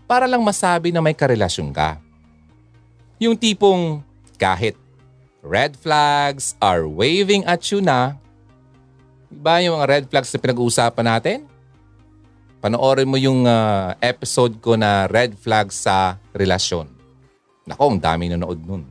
para 0.08 0.24
lang 0.24 0.40
masabi 0.40 0.88
na 0.88 1.04
may 1.04 1.12
karelasyon 1.12 1.68
ka. 1.68 2.00
Yung 3.20 3.36
tipong 3.36 4.00
kahit 4.40 4.72
red 5.44 5.76
flags 5.76 6.56
are 6.64 6.88
waving 6.88 7.44
at 7.44 7.60
you 7.68 7.84
na. 7.84 8.16
Diba 9.28 9.60
yung 9.60 9.76
mga 9.76 9.88
red 9.90 10.04
flags 10.08 10.32
na 10.32 10.40
pinag-uusapan 10.40 11.06
natin? 11.06 11.38
Panoorin 12.66 13.06
mo 13.06 13.14
yung 13.14 13.46
uh, 13.46 13.94
episode 14.02 14.58
ko 14.58 14.74
na 14.74 15.06
red 15.06 15.38
flags 15.38 15.86
sa 15.86 16.18
relasyon. 16.34 16.90
Nako, 17.62 17.94
ang 17.94 18.02
dami 18.02 18.26
nanood 18.26 18.58
nun. 18.58 18.82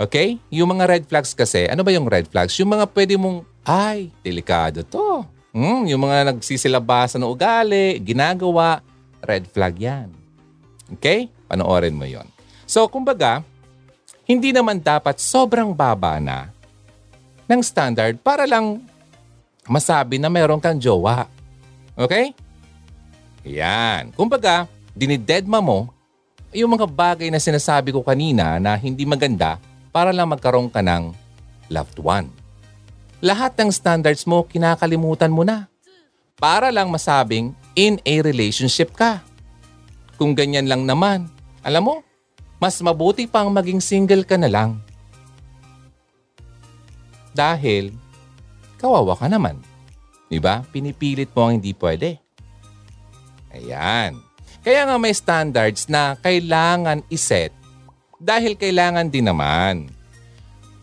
Okay? 0.00 0.40
Yung 0.48 0.72
mga 0.72 0.88
red 0.88 1.04
flags 1.04 1.36
kasi, 1.36 1.68
ano 1.68 1.84
ba 1.84 1.92
yung 1.92 2.08
red 2.08 2.24
flags? 2.24 2.56
Yung 2.56 2.72
mga 2.72 2.88
pwede 2.88 3.20
mong, 3.20 3.44
ay, 3.68 4.08
delikado 4.24 4.80
to. 4.80 5.28
Hmm, 5.52 5.84
yung 5.92 6.08
mga 6.08 6.32
nagsisilabasan 6.32 7.20
ng 7.20 7.28
ugali, 7.28 8.00
ginagawa, 8.00 8.80
red 9.28 9.44
flag 9.52 9.76
yan. 9.76 10.08
Okay? 10.96 11.28
Panoorin 11.52 11.92
mo 11.92 12.08
yon. 12.08 12.24
So, 12.64 12.88
kumbaga, 12.88 13.44
hindi 14.24 14.56
naman 14.56 14.80
dapat 14.80 15.20
sobrang 15.20 15.76
baba 15.76 16.16
na 16.16 16.48
ng 17.44 17.60
standard 17.60 18.16
para 18.24 18.48
lang 18.48 18.80
masabi 19.68 20.16
na 20.16 20.32
meron 20.32 20.64
kang 20.64 20.80
jowa. 20.80 21.28
Okay? 21.92 22.32
Yan. 23.44 24.12
Kumbaga, 24.12 24.68
dinidedma 24.92 25.62
mo 25.64 25.88
yung 26.50 26.74
mga 26.74 26.86
bagay 26.86 27.28
na 27.30 27.38
sinasabi 27.38 27.94
ko 27.94 28.02
kanina 28.02 28.58
na 28.58 28.74
hindi 28.74 29.06
maganda 29.06 29.56
para 29.94 30.10
lang 30.10 30.30
magkaroon 30.30 30.70
ka 30.70 30.82
ng 30.82 31.14
loved 31.70 31.98
one. 32.02 32.28
Lahat 33.20 33.52
ng 33.54 33.70
standards 33.70 34.24
mo, 34.24 34.42
kinakalimutan 34.48 35.30
mo 35.30 35.44
na. 35.44 35.68
Para 36.40 36.72
lang 36.72 36.88
masabing 36.88 37.52
in 37.76 38.00
a 38.02 38.14
relationship 38.24 38.96
ka. 38.96 39.20
Kung 40.16 40.32
ganyan 40.32 40.66
lang 40.66 40.88
naman, 40.88 41.28
alam 41.60 41.84
mo, 41.84 41.96
mas 42.56 42.80
mabuti 42.80 43.28
pang 43.28 43.52
maging 43.52 43.80
single 43.80 44.24
ka 44.24 44.40
na 44.40 44.48
lang. 44.48 44.80
Dahil, 47.36 47.92
kawawa 48.80 49.14
ka 49.16 49.28
naman. 49.28 49.60
Diba? 50.32 50.64
Pinipilit 50.72 51.28
mo 51.36 51.48
ang 51.48 51.60
hindi 51.60 51.76
pwede. 51.76 52.20
Ayan. 53.50 54.18
Kaya 54.60 54.84
nga 54.84 54.96
may 55.00 55.14
standards 55.16 55.88
na 55.88 56.14
kailangan 56.20 57.00
iset 57.08 57.50
dahil 58.20 58.54
kailangan 58.54 59.08
din 59.08 59.24
naman 59.26 59.88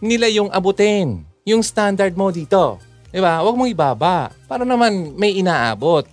nila 0.01 0.29
yung 0.29 0.49
abutin, 0.49 1.25
yung 1.45 1.61
standard 1.61 2.13
mo 2.17 2.33
dito. 2.33 2.81
Diba? 3.13 3.39
Huwag 3.41 3.55
mong 3.55 3.71
ibaba 3.71 4.33
para 4.45 4.65
naman 4.65 5.13
may 5.15 5.37
inaabot. 5.37 6.05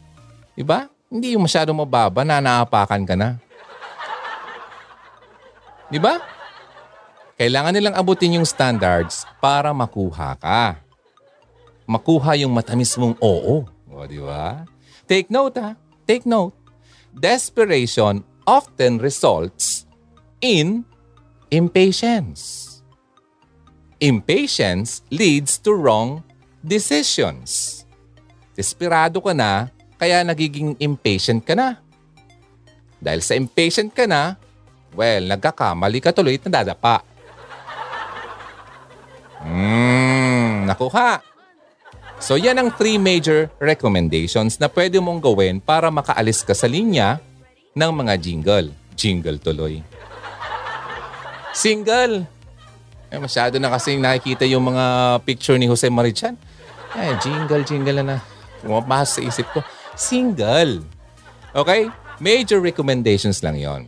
Diba? 0.55 0.89
Hindi 1.09 1.37
yung 1.37 1.45
masyadong 1.45 1.77
mababa 1.77 2.23
na 2.23 2.41
naapakan 2.41 3.03
ka 3.05 3.15
na. 3.17 3.37
Di 5.91 6.01
ba? 6.01 6.21
Kailangan 7.35 7.75
nilang 7.75 7.97
abutin 7.99 8.39
yung 8.41 8.47
standards 8.47 9.27
para 9.43 9.75
makuha 9.75 10.39
ka. 10.39 10.79
Makuha 11.85 12.39
yung 12.41 12.55
matamis 12.55 12.95
mong 12.97 13.19
oo. 13.21 13.67
O, 13.91 14.07
di 14.09 14.23
ba? 14.23 14.65
Take 15.05 15.29
note 15.29 15.61
ha. 15.61 15.77
Take 16.05 16.29
note. 16.29 16.53
Desperation 17.15 18.25
often 18.45 18.99
results 19.01 19.87
in 20.41 20.85
impatience. 21.49 22.83
Impatience 24.03 25.01
leads 25.09 25.57
to 25.63 25.73
wrong 25.73 26.21
decisions. 26.61 27.83
Desperado 28.53 29.23
ka 29.25 29.33
na, 29.33 29.73
kaya 29.97 30.21
nagiging 30.21 30.77
impatient 30.77 31.41
ka 31.47 31.57
na. 31.57 31.81
Dahil 33.01 33.21
sa 33.25 33.33
impatient 33.39 33.93
ka 33.97 34.05
na, 34.05 34.37
Well, 34.95 35.27
nagkakamali 35.27 35.99
ka 35.99 36.15
tuloy 36.15 36.39
at 36.39 36.47
nadadapa. 36.47 37.03
Hmm, 39.43 40.71
nakuha. 40.71 41.34
So 42.25 42.41
yan 42.41 42.57
ang 42.57 42.73
three 42.73 42.97
major 42.97 43.53
recommendations 43.61 44.57
na 44.57 44.65
pwede 44.73 44.97
mong 44.97 45.21
gawin 45.21 45.61
para 45.61 45.93
makaalis 45.93 46.41
ka 46.41 46.57
sa 46.57 46.65
linya 46.65 47.21
ng 47.77 47.93
mga 47.93 48.17
jingle. 48.17 48.73
Jingle 48.97 49.37
tuloy. 49.37 49.85
Single. 51.53 52.25
Eh, 53.13 53.21
masyado 53.21 53.61
na 53.61 53.69
kasing 53.77 54.01
nakikita 54.01 54.49
yung 54.49 54.73
mga 54.73 55.21
picture 55.29 55.61
ni 55.61 55.69
Jose 55.69 55.85
Marichan. 55.93 56.33
Eh, 56.97 57.13
jingle, 57.21 57.61
jingle 57.61 58.01
na 58.01 58.17
na. 58.17 58.19
Pumapasok 58.65 59.13
sa 59.13 59.21
isip 59.21 59.47
ko. 59.53 59.61
Single. 59.93 60.81
Okay? 61.53 61.93
Major 62.25 62.57
recommendations 62.57 63.45
lang 63.45 63.61
yon. 63.61 63.85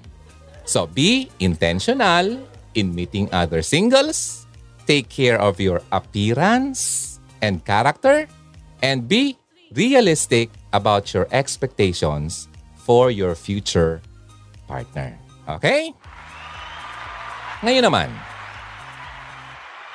So, 0.69 0.85
be 0.85 1.33
intentional 1.40 2.37
in 2.76 2.93
meeting 2.93 3.33
other 3.33 3.64
singles. 3.64 4.45
Take 4.85 5.09
care 5.09 5.40
of 5.40 5.57
your 5.57 5.81
appearance 5.88 7.15
and 7.40 7.64
character. 7.64 8.28
And 8.85 9.09
be 9.09 9.40
realistic 9.73 10.52
about 10.71 11.11
your 11.16 11.26
expectations 11.33 12.47
for 12.85 13.11
your 13.11 13.35
future 13.35 14.05
partner. 14.69 15.16
Okay? 15.47 15.90
Ngayon 17.64 17.88
naman, 17.88 18.09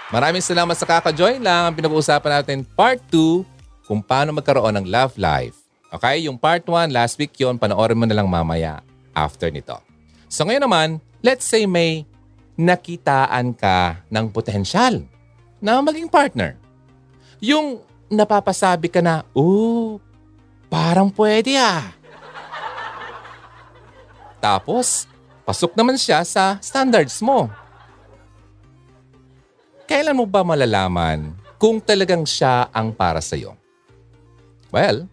maraming 0.10 0.44
salamat 0.44 0.76
sa 0.76 0.90
kaka-join 0.90 1.40
lang. 1.40 1.72
Ang 1.72 1.76
pinag-uusapan 1.78 2.42
natin, 2.42 2.66
part 2.66 3.00
2, 3.14 3.46
kung 3.86 4.02
paano 4.02 4.34
magkaroon 4.36 4.82
ng 4.82 4.88
love 4.90 5.16
life. 5.16 5.56
Okay? 5.94 6.26
Yung 6.26 6.36
part 6.40 6.66
1, 6.66 6.90
last 6.90 7.16
week 7.22 7.36
yon 7.38 7.60
panoorin 7.62 8.00
mo 8.00 8.10
na 8.10 8.18
lang 8.18 8.28
mamaya 8.28 8.82
after 9.14 9.52
nito. 9.52 9.78
So 10.32 10.48
ngayon 10.48 10.64
naman, 10.64 10.88
let's 11.22 11.44
say 11.44 11.68
may 11.68 12.08
nakitaan 12.56 13.56
ka 13.56 14.00
ng 14.08 14.32
potensyal 14.32 15.04
na 15.60 15.84
maging 15.84 16.08
partner. 16.08 16.56
Yung 17.42 17.82
napapasabi 18.06 18.86
ka 18.86 19.02
na, 19.02 19.26
oh, 19.34 19.98
parang 20.70 21.10
pwede 21.10 21.58
ah. 21.58 21.90
Tapos, 24.38 25.10
pasok 25.42 25.74
naman 25.74 25.98
siya 25.98 26.22
sa 26.22 26.62
standards 26.62 27.18
mo. 27.26 27.50
Kailan 29.90 30.16
mo 30.16 30.30
ba 30.30 30.46
malalaman 30.46 31.34
kung 31.58 31.82
talagang 31.82 32.24
siya 32.30 32.70
ang 32.70 32.94
para 32.94 33.20
sa'yo? 33.20 33.58
Well, 34.70 35.10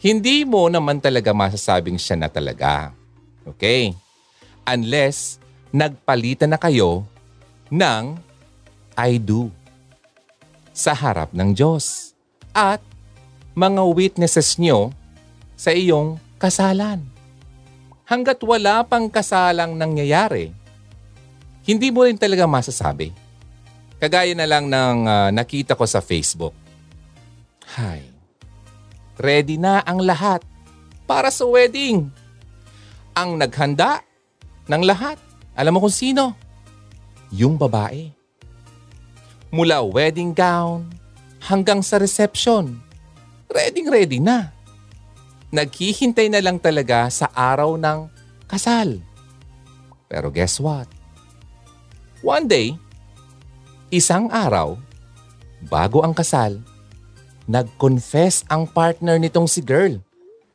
hindi 0.00 0.44
mo 0.48 0.68
naman 0.68 1.00
talaga 1.00 1.32
masasabing 1.32 2.00
siya 2.00 2.24
na 2.24 2.28
talaga. 2.28 2.92
Okay? 3.44 3.92
Unless 4.64 5.38
nagpalitan 5.72 6.52
na 6.52 6.58
kayo 6.60 7.04
ng 7.68 8.16
I 8.96 9.20
do 9.20 9.48
sa 10.74 10.92
harap 10.92 11.30
ng 11.30 11.54
Diyos 11.54 12.12
at 12.50 12.82
mga 13.54 13.82
witnesses 13.94 14.58
nyo 14.58 14.90
sa 15.54 15.70
iyong 15.70 16.18
kasalan. 16.36 17.06
Hanggat 18.04 18.42
wala 18.42 18.84
pang 18.84 19.08
kasalang 19.08 19.78
nangyayari, 19.78 20.50
hindi 21.64 21.88
mo 21.88 22.04
rin 22.04 22.20
talaga 22.20 22.44
masasabi 22.44 23.24
Kagaya 24.04 24.36
na 24.36 24.44
lang 24.44 24.68
ng 24.68 24.96
uh, 25.08 25.28
nakita 25.32 25.72
ko 25.72 25.88
sa 25.88 26.04
Facebook. 26.04 26.52
Hay, 27.72 28.04
ready 29.16 29.56
na 29.56 29.80
ang 29.80 30.02
lahat 30.04 30.44
para 31.08 31.32
sa 31.32 31.48
wedding. 31.48 32.12
Ang 33.16 33.40
naghanda 33.40 34.04
ng 34.68 34.82
lahat, 34.84 35.16
alam 35.56 35.72
mo 35.72 35.80
kung 35.80 35.94
sino? 35.94 36.36
Yung 37.32 37.56
babae. 37.56 38.12
Mula 39.54 39.86
wedding 39.86 40.34
gown 40.34 40.90
hanggang 41.38 41.78
sa 41.78 42.02
reception, 42.02 42.82
ready-ready 43.46 44.18
na. 44.18 44.50
Naghihintay 45.54 46.26
na 46.26 46.42
lang 46.42 46.58
talaga 46.58 47.06
sa 47.06 47.30
araw 47.30 47.78
ng 47.78 48.10
kasal. 48.50 48.98
Pero 50.10 50.34
guess 50.34 50.58
what? 50.58 50.90
One 52.26 52.50
day, 52.50 52.74
Isang 53.94 54.26
araw, 54.26 54.74
bago 55.70 56.02
ang 56.02 56.10
kasal, 56.10 56.58
nag-confess 57.46 58.42
ang 58.50 58.66
partner 58.66 59.22
nitong 59.22 59.46
si 59.46 59.62
girl 59.62 60.02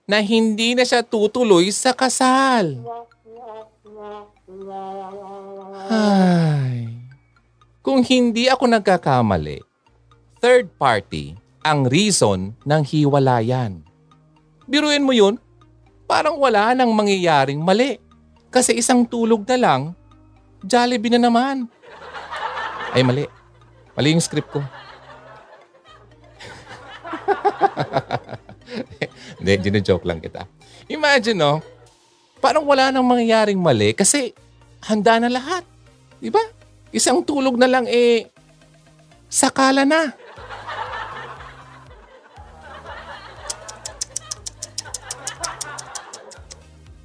na 0.03 0.19
hindi 0.19 0.75
na 0.75 0.83
siya 0.83 0.99
tutuloy 1.07 1.71
sa 1.71 1.95
kasal. 1.95 2.83
Ay, 5.87 6.98
kung 7.79 8.03
hindi 8.03 8.51
ako 8.51 8.67
nagkakamali, 8.67 9.63
third 10.43 10.67
party 10.75 11.35
ang 11.63 11.87
reason 11.87 12.55
ng 12.63 12.81
hiwalayan. 12.83 13.83
Biruin 14.67 15.03
mo 15.03 15.15
yun, 15.15 15.39
parang 16.05 16.37
wala 16.39 16.75
nang 16.75 16.91
mangyayaring 16.91 17.59
mali. 17.59 17.99
Kasi 18.49 18.73
isang 18.75 19.05
tulog 19.05 19.45
na 19.45 19.57
lang, 19.57 19.81
Jollibee 20.65 21.13
na 21.13 21.21
naman. 21.21 21.69
Ay, 22.91 23.05
mali. 23.05 23.25
Mali 23.95 24.11
yung 24.11 24.23
script 24.23 24.51
ko. 24.51 24.59
Hindi, 29.39 29.79
joke 29.79 30.03
lang 30.03 30.19
kita. 30.19 30.43
Imagine, 30.91 31.37
no? 31.37 31.61
Parang 32.43 32.67
wala 32.67 32.91
nang 32.91 33.07
mangyayaring 33.07 33.59
mali 33.59 33.95
kasi 33.95 34.35
handa 34.83 35.19
na 35.19 35.29
lahat. 35.31 35.63
Di 36.19 36.29
ba? 36.31 36.58
Isang 36.89 37.21
tulog 37.21 37.53
na 37.53 37.69
lang 37.69 37.85
eh, 37.85 38.29
sakala 39.29 39.85
na. 39.85 40.13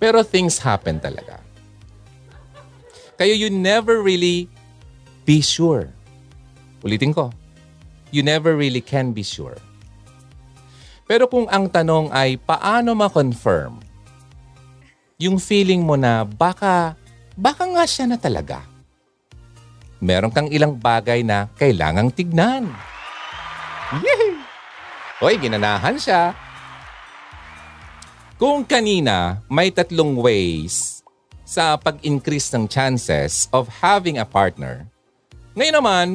Pero 0.00 0.20
things 0.24 0.60
happen 0.60 1.00
talaga. 1.00 1.40
Kayo 3.16 3.32
you 3.32 3.48
never 3.48 4.04
really 4.04 4.48
be 5.24 5.40
sure. 5.40 5.88
Ulitin 6.84 7.16
ko, 7.16 7.32
you 8.12 8.20
never 8.20 8.52
really 8.52 8.84
can 8.84 9.16
be 9.16 9.24
sure. 9.24 9.56
Pero 11.04 11.28
kung 11.28 11.48
ang 11.48 11.68
tanong 11.68 12.12
ay 12.12 12.36
paano 12.40 12.96
ma-confirm 12.96 13.80
yung 15.20 15.40
feeling 15.40 15.80
mo 15.80 15.94
na 15.94 16.26
baka, 16.26 16.98
baka 17.38 17.64
nga 17.64 17.84
siya 17.88 18.04
na 18.08 18.18
talaga. 18.18 18.73
Meron 20.04 20.28
kang 20.28 20.52
ilang 20.52 20.76
bagay 20.76 21.24
na 21.24 21.48
kailangang 21.56 22.12
tignan. 22.12 22.68
Yay! 24.04 24.36
Hoy, 25.16 25.40
ginanahan 25.40 25.96
siya. 25.96 26.36
Kung 28.36 28.68
kanina 28.68 29.40
may 29.48 29.72
tatlong 29.72 30.20
ways 30.20 31.00
sa 31.48 31.80
pag-increase 31.80 32.52
ng 32.52 32.68
chances 32.68 33.48
of 33.48 33.64
having 33.80 34.20
a 34.20 34.28
partner, 34.28 34.84
ngayon 35.56 35.76
naman, 35.80 36.08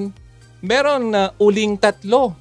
meron 0.62 1.10
na 1.10 1.34
uling 1.41 1.73
tatlo. 1.73 2.38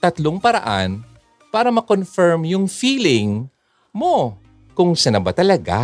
Tatlong 0.00 0.40
paraan 0.40 1.04
para 1.52 1.68
ma-confirm 1.68 2.48
yung 2.48 2.64
feeling 2.64 3.44
mo 3.92 4.40
kung 4.72 4.96
siya 4.96 5.12
na 5.12 5.20
ba 5.20 5.36
talaga. 5.36 5.76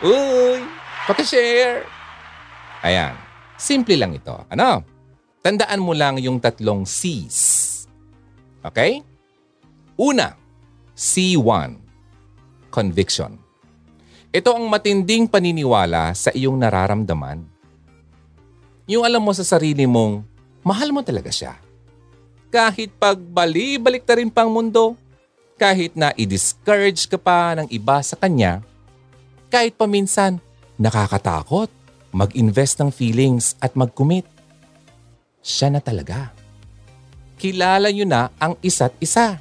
Uy, 0.00 0.64
pakishare. 1.04 1.95
Ayan, 2.84 3.16
simple 3.56 3.96
lang 3.96 4.12
ito. 4.12 4.34
Ano? 4.52 4.84
Tandaan 5.40 5.80
mo 5.80 5.94
lang 5.94 6.18
yung 6.18 6.42
tatlong 6.42 6.82
C's. 6.82 7.38
Okay? 8.60 9.00
Una, 9.96 10.34
C1, 10.92 11.78
conviction. 12.68 13.38
Ito 14.34 14.52
ang 14.52 14.68
matinding 14.68 15.30
paniniwala 15.30 16.12
sa 16.12 16.34
iyong 16.34 16.60
nararamdaman 16.60 17.56
yung 18.86 19.02
alam 19.02 19.18
mo 19.18 19.34
sa 19.34 19.42
sarili 19.42 19.82
mong 19.82 20.22
mahal 20.62 20.94
mo 20.94 21.02
talaga 21.02 21.26
siya. 21.26 21.58
Kahit 22.54 22.94
pagbali-balik 22.94 24.06
na 24.06 24.14
rin 24.14 24.30
pang 24.30 24.46
mundo, 24.46 24.94
kahit 25.58 25.98
na 25.98 26.14
i-discourage 26.14 27.10
ka 27.10 27.18
pa 27.18 27.58
ng 27.58 27.66
iba 27.74 27.98
sa 28.06 28.14
kanya, 28.14 28.62
kahit 29.50 29.74
paminsan 29.74 30.38
nakakatakot 30.78 31.66
mag-invest 32.16 32.80
ng 32.80 32.88
feelings 32.88 33.52
at 33.60 33.76
mag-commit, 33.76 34.24
siya 35.44 35.68
na 35.68 35.84
talaga. 35.84 36.32
Kilala 37.36 37.92
nyo 37.92 38.08
na 38.08 38.32
ang 38.40 38.56
isa't 38.64 38.96
isa. 38.96 39.36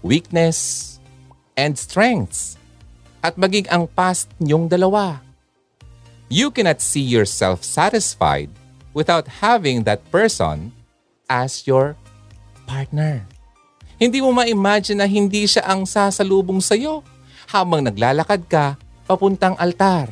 Weakness 0.00 0.96
and 1.52 1.76
strengths. 1.76 2.56
At 3.20 3.36
maging 3.36 3.68
ang 3.68 3.84
past 3.84 4.32
nyong 4.40 4.68
dalawa 4.72 5.24
You 6.32 6.48
cannot 6.48 6.80
see 6.80 7.04
yourself 7.04 7.60
satisfied 7.62 8.48
without 8.96 9.28
having 9.44 9.84
that 9.84 10.00
person 10.08 10.72
as 11.28 11.68
your 11.68 12.00
partner. 12.64 13.28
Hindi 14.00 14.24
mo 14.24 14.32
ma-imagine 14.32 14.98
na 14.98 15.06
hindi 15.06 15.44
siya 15.44 15.68
ang 15.68 15.84
sasalubong 15.84 16.64
sa 16.64 16.74
iyo 16.74 17.04
habang 17.52 17.84
naglalakad 17.84 18.48
ka 18.48 18.80
papuntang 19.04 19.54
altar. 19.60 20.08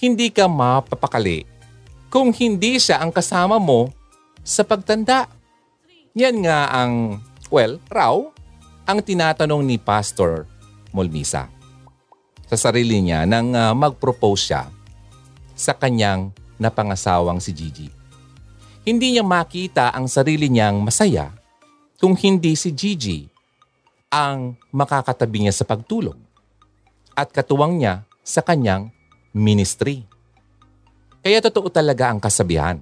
Hindi 0.00 0.32
ka 0.32 0.48
mapapakali 0.48 1.44
kung 2.08 2.32
hindi 2.32 2.80
siya 2.80 3.04
ang 3.04 3.12
kasama 3.12 3.60
mo 3.60 3.92
sa 4.40 4.64
pagtanda. 4.64 5.28
Yan 6.16 6.42
nga 6.42 6.72
ang, 6.72 7.20
well, 7.52 7.76
raw, 7.92 8.16
ang 8.88 8.98
tinatanong 9.04 9.62
ni 9.62 9.76
Pastor 9.76 10.48
Molmisa 10.90 11.46
sa 12.50 12.56
sarili 12.58 12.98
niya 12.98 13.28
nang 13.30 13.54
uh, 13.54 13.70
mag-propose 13.76 14.42
siya 14.50 14.66
sa 15.54 15.76
kanyang 15.76 16.34
napangasawang 16.58 17.38
si 17.38 17.54
Gigi. 17.54 17.88
Hindi 18.82 19.14
niya 19.14 19.22
makita 19.22 19.94
ang 19.94 20.10
sarili 20.10 20.50
niyang 20.50 20.82
masaya 20.82 21.30
kung 22.00 22.18
hindi 22.18 22.58
si 22.58 22.74
Gigi 22.74 23.28
ang 24.10 24.58
makakatabi 24.74 25.46
niya 25.46 25.54
sa 25.54 25.68
pagtulog 25.68 26.18
at 27.14 27.30
katuwang 27.30 27.78
niya 27.78 28.02
sa 28.26 28.42
kanyang 28.42 28.90
ministry. 29.34 30.06
Kaya 31.20 31.40
totoo 31.44 31.68
talaga 31.68 32.08
ang 32.08 32.18
kasabihan. 32.18 32.80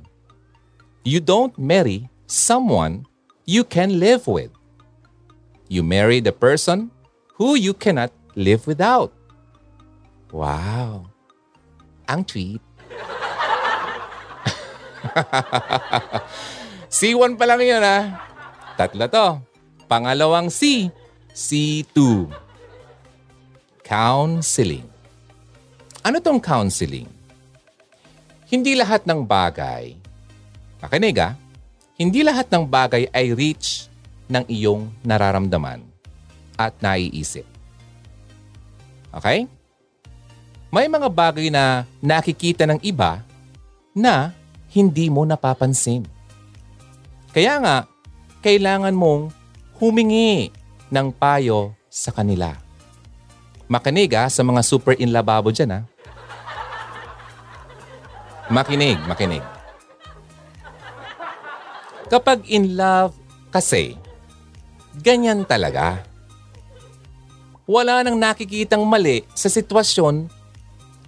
You 1.03 1.19
don't 1.19 1.57
marry 1.59 2.07
someone 2.29 3.09
you 3.49 3.65
can 3.65 3.99
live 3.99 4.29
with. 4.29 4.53
You 5.69 5.83
marry 5.83 6.21
the 6.21 6.33
person 6.33 6.93
who 7.37 7.57
you 7.57 7.73
cannot 7.73 8.13
live 8.37 8.69
without. 8.69 9.13
Wow. 10.31 11.09
Ang 12.09 12.25
tweet. 12.25 12.61
C1 16.99 17.37
pa 17.37 17.45
lang 17.45 17.61
yun 17.61 17.85
ha. 17.85 17.99
Tatlo 18.77 19.09
to. 19.09 19.27
Pangalawang 19.89 20.53
C, 20.53 20.93
C2. 21.33 22.29
Counseling. 23.81 24.98
Ano 26.09 26.25
tong 26.25 26.41
counseling? 26.41 27.05
Hindi 28.49 28.73
lahat 28.73 29.05
ng 29.05 29.29
bagay, 29.29 29.93
makinig 30.81 31.21
ah, 31.21 31.37
hindi 32.01 32.25
lahat 32.25 32.49
ng 32.49 32.65
bagay 32.65 33.13
ay 33.13 33.37
reach 33.37 33.93
ng 34.25 34.41
iyong 34.49 34.89
nararamdaman 35.05 35.85
at 36.57 36.73
naiisip. 36.81 37.45
Okay? 39.13 39.45
May 40.73 40.89
mga 40.89 41.13
bagay 41.13 41.53
na 41.53 41.85
nakikita 42.01 42.65
ng 42.65 42.81
iba 42.81 43.21
na 43.93 44.33
hindi 44.73 45.13
mo 45.13 45.29
napapansin. 45.29 46.09
Kaya 47.37 47.61
nga, 47.61 47.77
kailangan 48.41 48.97
mong 48.97 49.29
humingi 49.77 50.57
ng 50.89 51.13
payo 51.13 51.77
sa 51.93 52.17
kanila. 52.17 52.57
Makinig 53.69 54.17
ha, 54.17 54.33
sa 54.33 54.41
mga 54.41 54.65
super 54.65 54.97
in 54.97 55.13
lababo 55.13 55.53
dyan 55.53 55.77
ha. 55.77 55.98
Makinig, 58.49 58.97
makinig. 59.05 59.45
Kapag 62.09 62.49
in 62.49 62.81
love 62.81 63.13
kasi, 63.53 64.01
ganyan 65.05 65.45
talaga. 65.45 66.01
Wala 67.69 68.01
nang 68.01 68.17
nakikitang 68.17 68.81
mali 68.89 69.29
sa 69.37 69.53
sitwasyon 69.53 70.33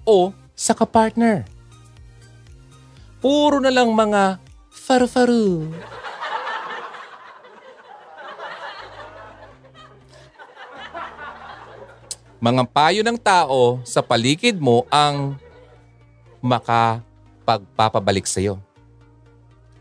o 0.04 0.36
sa 0.52 0.76
kapartner. 0.76 1.48
Puro 3.24 3.56
na 3.56 3.72
lang 3.72 3.88
mga 3.88 4.36
faru-faru. 4.68 5.72
Mga 12.40 12.62
payo 12.68 13.00
ng 13.00 13.16
tao 13.16 13.80
sa 13.84 14.04
paligid 14.04 14.60
mo 14.60 14.84
ang 14.92 15.40
makapagpapabalik 17.50 18.26
sa 18.30 18.38
iyo. 18.38 18.62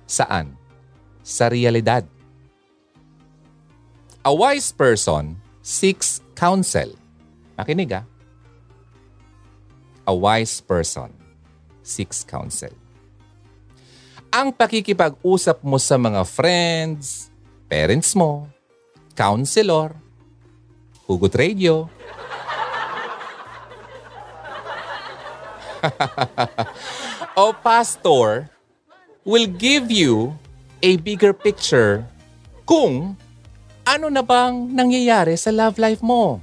Saan? 0.10 0.58
Sa 1.22 1.46
realidad. 1.52 2.08
A 4.26 4.34
wise 4.34 4.74
person 4.74 5.38
seeks 5.62 6.26
counsel. 6.34 6.98
Makinig 7.54 7.94
ah. 7.94 8.06
A 10.10 10.14
wise 10.16 10.58
person 10.66 11.14
seeks 11.86 12.26
counsel. 12.26 12.74
Ang 14.30 14.54
pakikipag-usap 14.54 15.62
mo 15.66 15.78
sa 15.82 15.98
mga 15.98 16.22
friends, 16.26 17.34
parents 17.66 18.14
mo, 18.14 18.46
counselor, 19.18 19.94
hugot 21.10 21.34
radio, 21.34 21.90
o 27.39 27.52
pastor 27.56 28.50
will 29.24 29.48
give 29.48 29.92
you 29.92 30.36
a 30.80 30.96
bigger 31.00 31.36
picture 31.36 32.08
kung 32.63 33.18
ano 33.84 34.08
na 34.08 34.22
bang 34.22 34.70
nangyayari 34.70 35.34
sa 35.36 35.50
love 35.50 35.82
life 35.82 36.04
mo. 36.06 36.38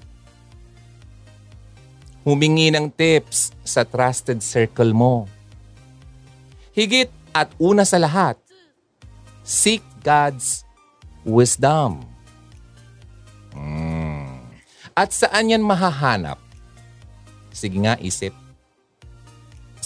Humingi 2.26 2.74
ng 2.74 2.90
tips 2.90 3.54
sa 3.62 3.86
trusted 3.86 4.42
circle 4.42 4.90
mo. 4.90 5.30
Higit 6.74 7.08
at 7.30 7.54
una 7.62 7.86
sa 7.86 8.02
lahat, 8.02 8.34
seek 9.46 9.80
God's 10.02 10.66
wisdom. 11.22 12.02
Mm. 13.54 14.42
At 14.98 15.14
saan 15.14 15.54
yan 15.54 15.62
mahahanap? 15.62 16.42
Sige 17.54 17.78
nga, 17.80 17.94
isip. 18.02 18.34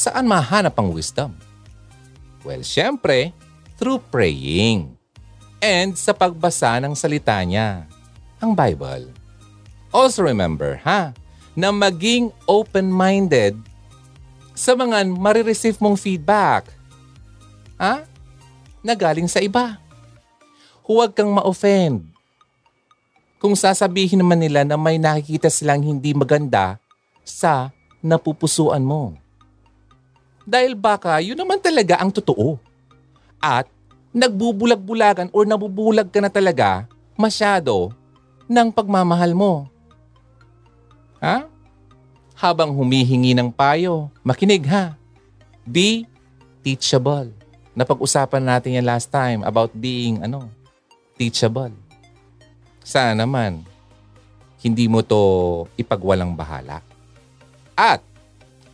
Saan 0.01 0.25
mahanap 0.25 0.73
ang 0.81 0.97
wisdom? 0.97 1.37
Well, 2.41 2.65
syempre, 2.65 3.37
through 3.77 4.01
praying 4.09 4.97
and 5.61 5.93
sa 5.93 6.17
pagbasa 6.17 6.81
ng 6.81 6.97
salita 6.97 7.37
niya, 7.45 7.85
ang 8.41 8.57
Bible. 8.57 9.13
Also 9.93 10.25
remember, 10.25 10.81
ha, 10.89 11.13
na 11.53 11.69
maging 11.69 12.33
open-minded 12.49 13.61
sa 14.57 14.73
mga 14.73 15.05
marireceive 15.05 15.77
mong 15.77 16.01
feedback. 16.01 16.73
Ha? 17.77 18.09
Na 18.81 18.97
galing 18.97 19.29
sa 19.29 19.45
iba. 19.45 19.77
Huwag 20.81 21.13
kang 21.13 21.29
ma-offend. 21.29 22.09
Kung 23.37 23.53
sasabihin 23.53 24.25
naman 24.25 24.41
nila 24.41 24.65
na 24.65 24.81
may 24.81 24.97
nakikita 24.97 25.53
silang 25.53 25.85
hindi 25.85 26.17
maganda 26.17 26.81
sa 27.21 27.69
napupusuan 28.01 28.81
mo. 28.81 29.21
Dahil 30.51 30.75
baka 30.75 31.23
yun 31.23 31.39
naman 31.39 31.63
talaga 31.63 32.03
ang 32.03 32.11
totoo. 32.11 32.59
At 33.39 33.71
nagbubulag-bulagan 34.11 35.31
or 35.31 35.47
nabubulag 35.47 36.11
ka 36.11 36.19
na 36.19 36.27
talaga 36.27 36.91
masyado 37.15 37.95
ng 38.51 38.75
pagmamahal 38.75 39.31
mo. 39.31 39.71
Ha? 41.23 41.47
Habang 42.35 42.75
humihingi 42.75 43.31
ng 43.39 43.55
payo, 43.55 44.11
makinig 44.27 44.67
ha. 44.67 44.99
Be 45.63 46.11
teachable. 46.67 47.31
Napag-usapan 47.79 48.43
natin 48.43 48.75
yan 48.75 48.91
last 48.91 49.07
time 49.07 49.47
about 49.47 49.71
being 49.71 50.19
ano, 50.19 50.51
teachable. 51.15 51.71
Sana 52.83 53.15
naman, 53.23 53.63
hindi 54.59 54.91
mo 54.91 55.07
to 55.07 55.23
ipagwalang 55.79 56.35
bahala. 56.35 56.83
At 57.79 58.03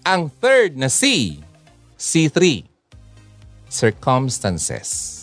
ang 0.01 0.33
third 0.41 0.79
na 0.79 0.89
C 0.89 1.37
C3. 1.97 2.61
Circumstances. 3.73 5.17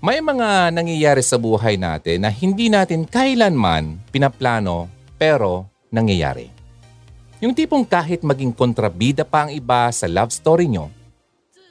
May 0.00 0.24
mga 0.24 0.72
nangyayari 0.72 1.20
sa 1.20 1.36
buhay 1.36 1.76
natin 1.76 2.24
na 2.24 2.32
hindi 2.32 2.72
natin 2.72 3.04
kailanman 3.04 4.00
pinaplano 4.08 4.88
pero 5.20 5.68
nangyayari. 5.92 6.48
Yung 7.44 7.52
tipong 7.52 7.84
kahit 7.84 8.24
maging 8.24 8.56
kontrabida 8.56 9.22
pa 9.22 9.46
ang 9.46 9.50
iba 9.52 9.92
sa 9.92 10.08
love 10.08 10.32
story 10.32 10.66
nyo, 10.72 10.88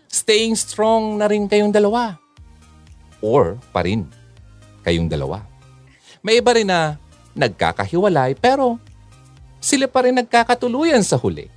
staying 0.06 0.54
strong 0.54 1.18
na 1.18 1.26
rin 1.26 1.50
kayong 1.50 1.74
dalawa. 1.74 2.22
Or 3.26 3.58
pa 3.74 3.82
rin 3.82 4.06
kayong 4.86 5.10
dalawa. 5.10 5.42
May 6.22 6.38
iba 6.38 6.54
rin 6.54 6.70
na 6.70 6.96
nagkakahiwalay 7.34 8.38
pero 8.38 8.78
sila 9.58 9.90
pa 9.90 10.06
rin 10.06 10.14
nagkakatuluyan 10.14 11.02
sa 11.02 11.18
huli. 11.18 11.50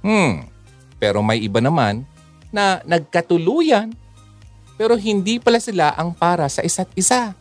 Hmm, 0.00 0.55
pero 0.96 1.20
may 1.20 1.42
iba 1.44 1.60
naman 1.60 2.04
na 2.52 2.80
nagkatuluyan 2.84 3.92
pero 4.76 4.92
hindi 4.96 5.40
pala 5.40 5.56
sila 5.56 5.96
ang 5.96 6.12
para 6.12 6.48
sa 6.52 6.60
isa't 6.60 6.92
isa. 6.92 7.32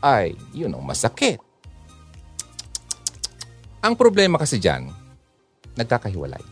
Ay, 0.00 0.32
yun 0.56 0.72
ang 0.72 0.84
masakit. 0.84 1.40
Ang 3.84 3.94
problema 3.94 4.40
kasi 4.40 4.56
dyan, 4.56 4.88
nagkakahiwalay. 5.76 6.42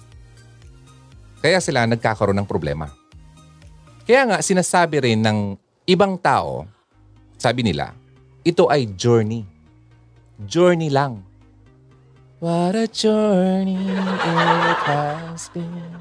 Kaya 1.41 1.59
sila 1.59 1.89
nagkakaroon 1.89 2.37
ng 2.43 2.49
problema. 2.49 2.93
Kaya 4.07 4.23
nga 4.29 4.39
sinasabi 4.39 5.03
rin 5.03 5.21
ng 5.25 5.59
ibang 5.89 6.15
tao, 6.21 6.69
sabi 7.35 7.67
nila, 7.67 7.97
ito 8.47 8.71
ay 8.71 8.95
journey. 8.95 9.43
Journey 10.47 10.93
lang. 10.93 11.25
What 12.37 12.77
a 12.77 12.85
journey 12.85 13.81
it 13.81 14.81
has 14.85 15.49
been. 15.57 15.97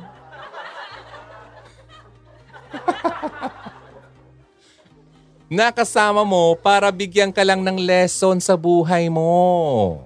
Nakasama 5.48 6.28
mo 6.28 6.60
para 6.60 6.92
bigyan 6.92 7.32
ka 7.32 7.40
lang 7.40 7.64
ng 7.64 7.80
lesson 7.80 8.44
sa 8.44 8.60
buhay 8.60 9.08
mo. 9.08 10.04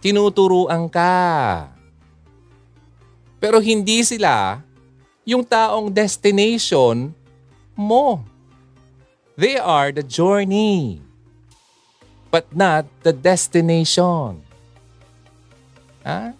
Tinuturuan 0.00 0.88
ka. 0.88 1.68
Pero 3.36 3.60
hindi 3.60 4.00
sila 4.00 4.64
yung 5.28 5.44
taong 5.44 5.92
destination 5.92 7.12
mo. 7.76 8.24
They 9.36 9.60
are 9.60 9.92
the 9.92 10.00
journey, 10.00 11.04
but 12.32 12.48
not 12.48 12.88
the 13.04 13.12
destination. 13.12 14.45
Ha? 16.06 16.30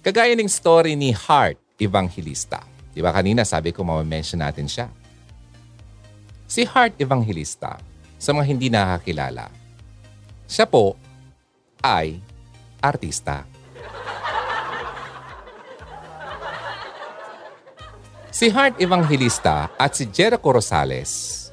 Kagaya 0.00 0.32
ng 0.32 0.48
story 0.48 0.96
ni 0.96 1.12
Hart 1.12 1.60
Evangelista. 1.76 2.64
Di 2.96 3.04
ba 3.04 3.12
kanina 3.12 3.44
sabi 3.44 3.76
ko 3.76 3.84
ma-mention 3.84 4.40
natin 4.40 4.64
siya. 4.64 4.88
Si 6.48 6.64
Hart 6.64 6.96
Evangelista, 6.96 7.76
sa 8.16 8.32
mga 8.32 8.44
hindi 8.48 8.72
nakakilala, 8.72 9.52
siya 10.48 10.64
po 10.64 10.96
ay 11.84 12.24
artista. 12.80 13.44
Si 18.32 18.48
Hart 18.48 18.80
Evangelista 18.80 19.68
at 19.76 19.92
si 19.92 20.08
Jericho 20.08 20.56
Rosales, 20.56 21.44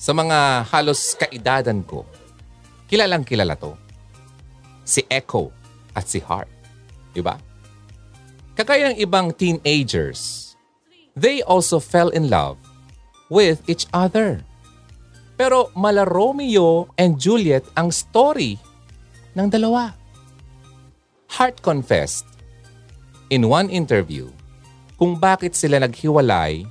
sa 0.00 0.12
mga 0.16 0.68
halos 0.72 1.16
kaidadan 1.20 1.84
ko, 1.84 2.08
kilalang 2.88 3.24
kilala 3.28 3.56
to. 3.60 3.83
Si 4.84 5.02
Echo 5.08 5.50
at 5.96 6.06
si 6.06 6.20
Hart. 6.20 6.48
Diba? 7.16 7.40
Kagaya 8.54 8.94
ng 8.94 8.98
ibang 9.02 9.34
teenagers, 9.34 10.54
they 11.18 11.42
also 11.42 11.82
fell 11.82 12.12
in 12.14 12.30
love 12.30 12.54
with 13.26 13.64
each 13.66 13.90
other. 13.90 14.46
Pero 15.34 15.74
mala 15.74 16.06
Romeo 16.06 16.86
and 16.94 17.18
Juliet 17.18 17.66
ang 17.74 17.90
story 17.90 18.54
ng 19.34 19.50
dalawa. 19.50 19.90
Hart 21.34 21.58
confessed 21.66 22.30
in 23.26 23.50
one 23.50 23.66
interview 23.66 24.30
kung 24.94 25.18
bakit 25.18 25.58
sila 25.58 25.82
naghiwalay 25.82 26.62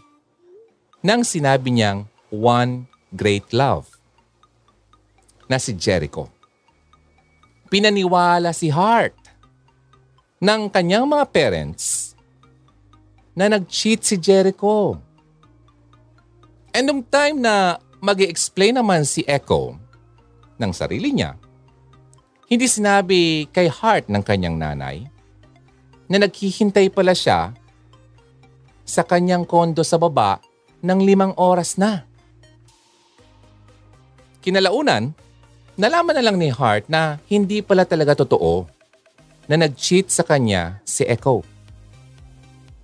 nang 1.03 1.27
sinabi 1.27 1.75
niyang 1.75 2.07
one 2.31 2.87
great 3.11 3.45
love 3.51 3.91
na 5.51 5.59
si 5.59 5.75
Jericho. 5.75 6.32
Pinaniwala 7.73 8.53
si 8.53 8.69
Hart 8.69 9.17
ng 10.37 10.69
kanyang 10.69 11.09
mga 11.09 11.25
parents 11.33 12.13
na 13.33 13.49
nag-cheat 13.49 14.05
si 14.05 14.13
Jericho. 14.21 15.01
And 16.69 16.85
nung 16.85 17.01
time 17.01 17.41
na 17.41 17.81
mag 17.97 18.21
explain 18.21 18.77
naman 18.77 19.09
si 19.09 19.25
Echo 19.25 19.73
ng 20.61 20.69
sarili 20.69 21.17
niya, 21.17 21.33
hindi 22.45 22.69
sinabi 22.69 23.49
kay 23.49 23.73
Hart 23.73 24.05
ng 24.05 24.21
kanyang 24.21 24.53
nanay 24.53 25.09
na 26.05 26.21
naghihintay 26.21 26.93
pala 26.93 27.17
siya 27.17 27.57
sa 28.85 29.01
kanyang 29.01 29.49
kondo 29.49 29.81
sa 29.81 29.97
baba 29.97 30.37
ng 30.85 30.99
limang 31.01 31.33
oras 31.41 31.81
na. 31.81 32.05
Kinalaunan, 34.45 35.17
nalaman 35.73 36.13
na 36.13 36.23
lang 36.23 36.37
ni 36.37 36.53
Hart 36.53 36.85
na 36.85 37.17
hindi 37.25 37.61
pala 37.65 37.85
talaga 37.85 38.21
totoo 38.21 38.69
na 39.49 39.55
nag-cheat 39.59 40.07
sa 40.07 40.23
kanya 40.23 40.79
si 40.85 41.03
Echo. 41.03 41.41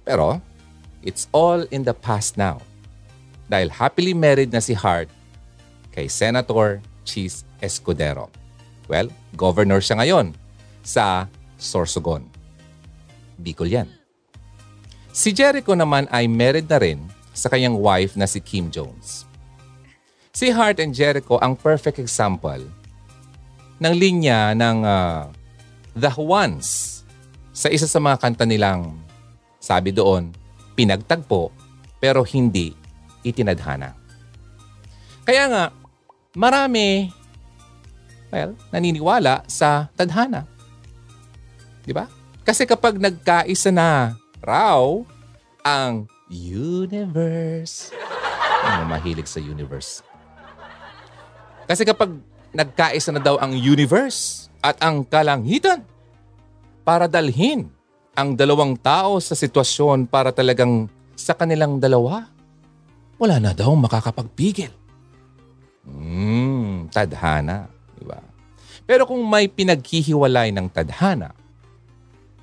Pero, 0.03 0.41
it's 1.05 1.29
all 1.31 1.63
in 1.69 1.85
the 1.85 1.93
past 1.93 2.35
now. 2.35 2.59
Dahil 3.49 3.69
happily 3.69 4.13
married 4.13 4.53
na 4.53 4.61
si 4.61 4.73
Hart 4.73 5.09
kay 5.93 6.09
Senator 6.09 6.81
Cheese 7.05 7.45
Escudero. 7.61 8.29
Well, 8.89 9.13
governor 9.37 9.81
siya 9.81 10.01
ngayon 10.01 10.33
sa 10.81 11.29
Sorsogon. 11.61 12.25
Bicol 13.37 13.69
yan. 13.69 13.89
Si 15.13 15.33
Jericho 15.33 15.73
naman 15.73 16.09
ay 16.09 16.29
married 16.29 16.69
na 16.69 16.81
rin 16.81 17.01
sa 17.33 17.49
kanyang 17.49 17.77
wife 17.77 18.17
na 18.17 18.25
si 18.25 18.41
Kim 18.41 18.69
Jones. 18.73 19.29
Si 20.33 20.53
Hart 20.53 20.77
and 20.81 20.93
Jericho 20.93 21.41
ang 21.41 21.57
perfect 21.57 21.97
example 21.97 22.61
ng 23.79 23.93
linya 23.95 24.53
ng 24.55 24.77
uh, 24.83 25.27
The 25.95 26.11
Juans 26.11 27.01
sa 27.55 27.67
isa 27.67 27.87
sa 27.87 27.99
mga 27.99 28.19
kanta 28.19 28.45
nilang 28.47 28.95
sabi 29.59 29.91
doon, 29.91 30.31
pinagtagpo 30.75 31.51
pero 31.99 32.23
hindi 32.23 32.71
itinadhana. 33.23 33.95
Kaya 35.27 35.43
nga, 35.51 35.63
marami 36.35 37.11
well, 38.31 38.55
naniniwala 38.71 39.43
sa 39.49 39.91
tadhana. 39.97 40.47
Di 41.83 41.91
ba? 41.91 42.07
Kasi 42.45 42.63
kapag 42.65 42.97
nagkaisa 42.97 43.69
na 43.69 44.15
raw 44.39 45.03
ang 45.65 46.07
universe. 46.31 47.91
Ano 48.63 48.87
mahilig 48.87 49.27
sa 49.27 49.41
universe? 49.41 50.05
Kasi 51.69 51.85
kapag 51.85 52.17
nagkaisa 52.53 53.13
na 53.13 53.21
daw 53.21 53.37
ang 53.37 53.53
universe 53.53 54.49
at 54.59 54.75
ang 54.81 55.05
kalangitan 55.05 55.85
para 56.83 57.05
dalhin 57.05 57.69
ang 58.17 58.35
dalawang 58.35 58.75
tao 58.75 59.21
sa 59.23 59.37
sitwasyon 59.37 60.09
para 60.09 60.33
talagang 60.35 60.91
sa 61.15 61.31
kanilang 61.35 61.79
dalawa, 61.79 62.27
wala 63.19 63.39
na 63.39 63.51
daw 63.55 63.71
makakapagpigil. 63.75 64.71
Hmm, 65.87 66.91
tadhana. 66.91 67.71
Diba? 67.95 68.19
Pero 68.83 69.07
kung 69.07 69.23
may 69.23 69.47
pinaghihiwalay 69.47 70.51
ng 70.51 70.67
tadhana, 70.71 71.31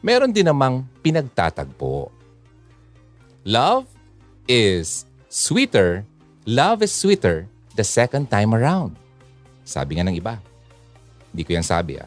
meron 0.00 0.32
din 0.32 0.48
namang 0.48 0.84
pinagtatagpo. 1.00 2.12
Love 3.44 3.88
is 4.48 5.06
sweeter, 5.28 6.06
love 6.44 6.80
is 6.80 6.92
sweeter 6.92 7.48
the 7.76 7.84
second 7.84 8.30
time 8.30 8.54
around. 8.56 8.96
Sabi 9.66 9.98
nga 9.98 10.06
ng 10.06 10.14
iba. 10.14 10.38
Hindi 11.34 11.42
ko 11.42 11.58
yan 11.58 11.66
sabi 11.66 11.98
ah. 11.98 12.06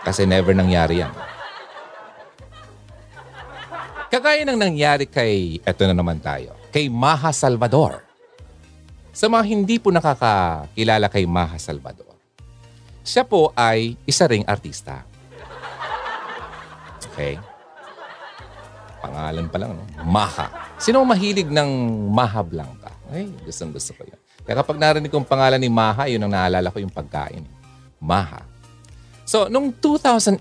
Kasi 0.00 0.24
never 0.24 0.56
nangyari 0.56 1.04
yan. 1.04 1.12
Kagaya 4.08 4.46
ng 4.48 4.56
nangyari 4.56 5.04
kay, 5.04 5.60
eto 5.60 5.84
na 5.84 5.92
naman 5.92 6.16
tayo, 6.22 6.56
kay 6.72 6.88
Maha 6.88 7.34
Salvador. 7.34 8.00
Sa 9.12 9.28
mga 9.28 9.44
hindi 9.44 9.76
po 9.76 9.92
nakakakilala 9.92 11.06
kay 11.12 11.28
Maha 11.28 11.60
Salvador, 11.60 12.14
siya 13.04 13.28
po 13.28 13.52
ay 13.52 14.00
isa 14.08 14.24
ring 14.24 14.46
artista. 14.48 15.04
Okay? 17.12 17.36
Pangalan 19.04 19.46
pa 19.52 19.56
lang, 19.60 19.76
no? 19.76 19.84
Maha. 20.08 20.48
Sino 20.80 21.04
mahilig 21.04 21.52
ng 21.52 21.70
Maha 22.08 22.40
Blanca? 22.40 22.90
Ay, 23.12 23.28
gustong 23.44 23.70
gusto 23.70 23.92
ko 23.92 24.08
yun. 24.08 24.23
Kaya 24.44 24.60
kapag 24.60 24.76
narinig 24.76 25.08
kong 25.08 25.24
pangalan 25.24 25.56
ni 25.56 25.72
Maha, 25.72 26.04
yun 26.04 26.20
ang 26.28 26.32
naalala 26.32 26.68
ko 26.68 26.76
yung 26.76 26.92
pagkain. 26.92 27.48
Maha. 27.96 28.44
So, 29.24 29.48
nung 29.48 29.72
2018, 29.72 30.36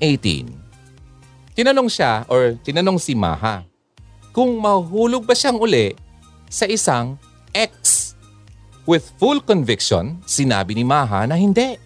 tinanong 1.55 1.87
siya 1.87 2.27
or 2.27 2.59
tinanong 2.59 2.99
si 2.99 3.15
Maha 3.15 3.63
kung 4.35 4.59
mahulog 4.59 5.23
ba 5.23 5.31
siyang 5.31 5.55
uli 5.55 5.95
sa 6.51 6.67
isang 6.67 7.15
ex. 7.55 8.11
With 8.83 9.15
full 9.15 9.39
conviction, 9.39 10.19
sinabi 10.27 10.75
ni 10.75 10.83
Maha 10.83 11.23
na 11.23 11.39
hindi. 11.39 11.79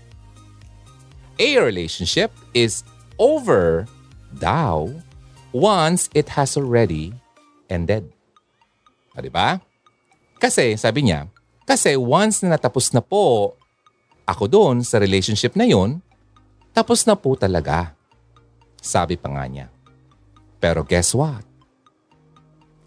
A 1.38 1.50
relationship 1.62 2.34
is 2.58 2.82
over 3.22 3.86
daw 4.42 4.90
once 5.54 6.10
it 6.18 6.34
has 6.34 6.58
already 6.58 7.14
ended. 7.70 8.10
O, 9.14 9.22
diba? 9.22 9.62
Kasi, 10.42 10.74
sabi 10.74 11.06
niya, 11.06 11.30
kasi 11.68 12.00
once 12.00 12.48
na 12.48 12.56
natapos 12.56 12.96
na 12.96 13.04
po 13.04 13.60
ako 14.24 14.48
doon 14.48 14.88
sa 14.88 15.04
relationship 15.04 15.52
na 15.60 15.68
yon, 15.68 16.00
tapos 16.72 17.04
na 17.04 17.20
po 17.20 17.36
talaga. 17.36 17.92
Sabi 18.80 19.20
pa 19.20 19.28
nga 19.28 19.44
niya. 19.44 19.68
Pero 20.64 20.88
guess 20.88 21.12
what? 21.12 21.44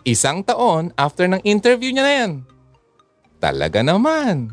Isang 0.01 0.41
taon 0.41 0.97
after 0.97 1.29
ng 1.29 1.45
interview 1.45 1.93
niya 1.93 2.05
na 2.09 2.15
yan, 2.25 2.33
talaga 3.37 3.85
naman. 3.85 4.49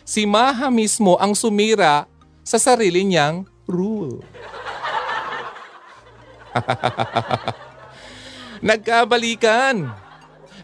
Si 0.00 0.24
Maha 0.24 0.72
mismo 0.72 1.20
ang 1.20 1.36
sumira 1.36 2.08
sa 2.40 2.56
sarili 2.56 3.04
niyang 3.04 3.44
rule. 3.68 4.24
Nagkabalikan. 8.64 9.92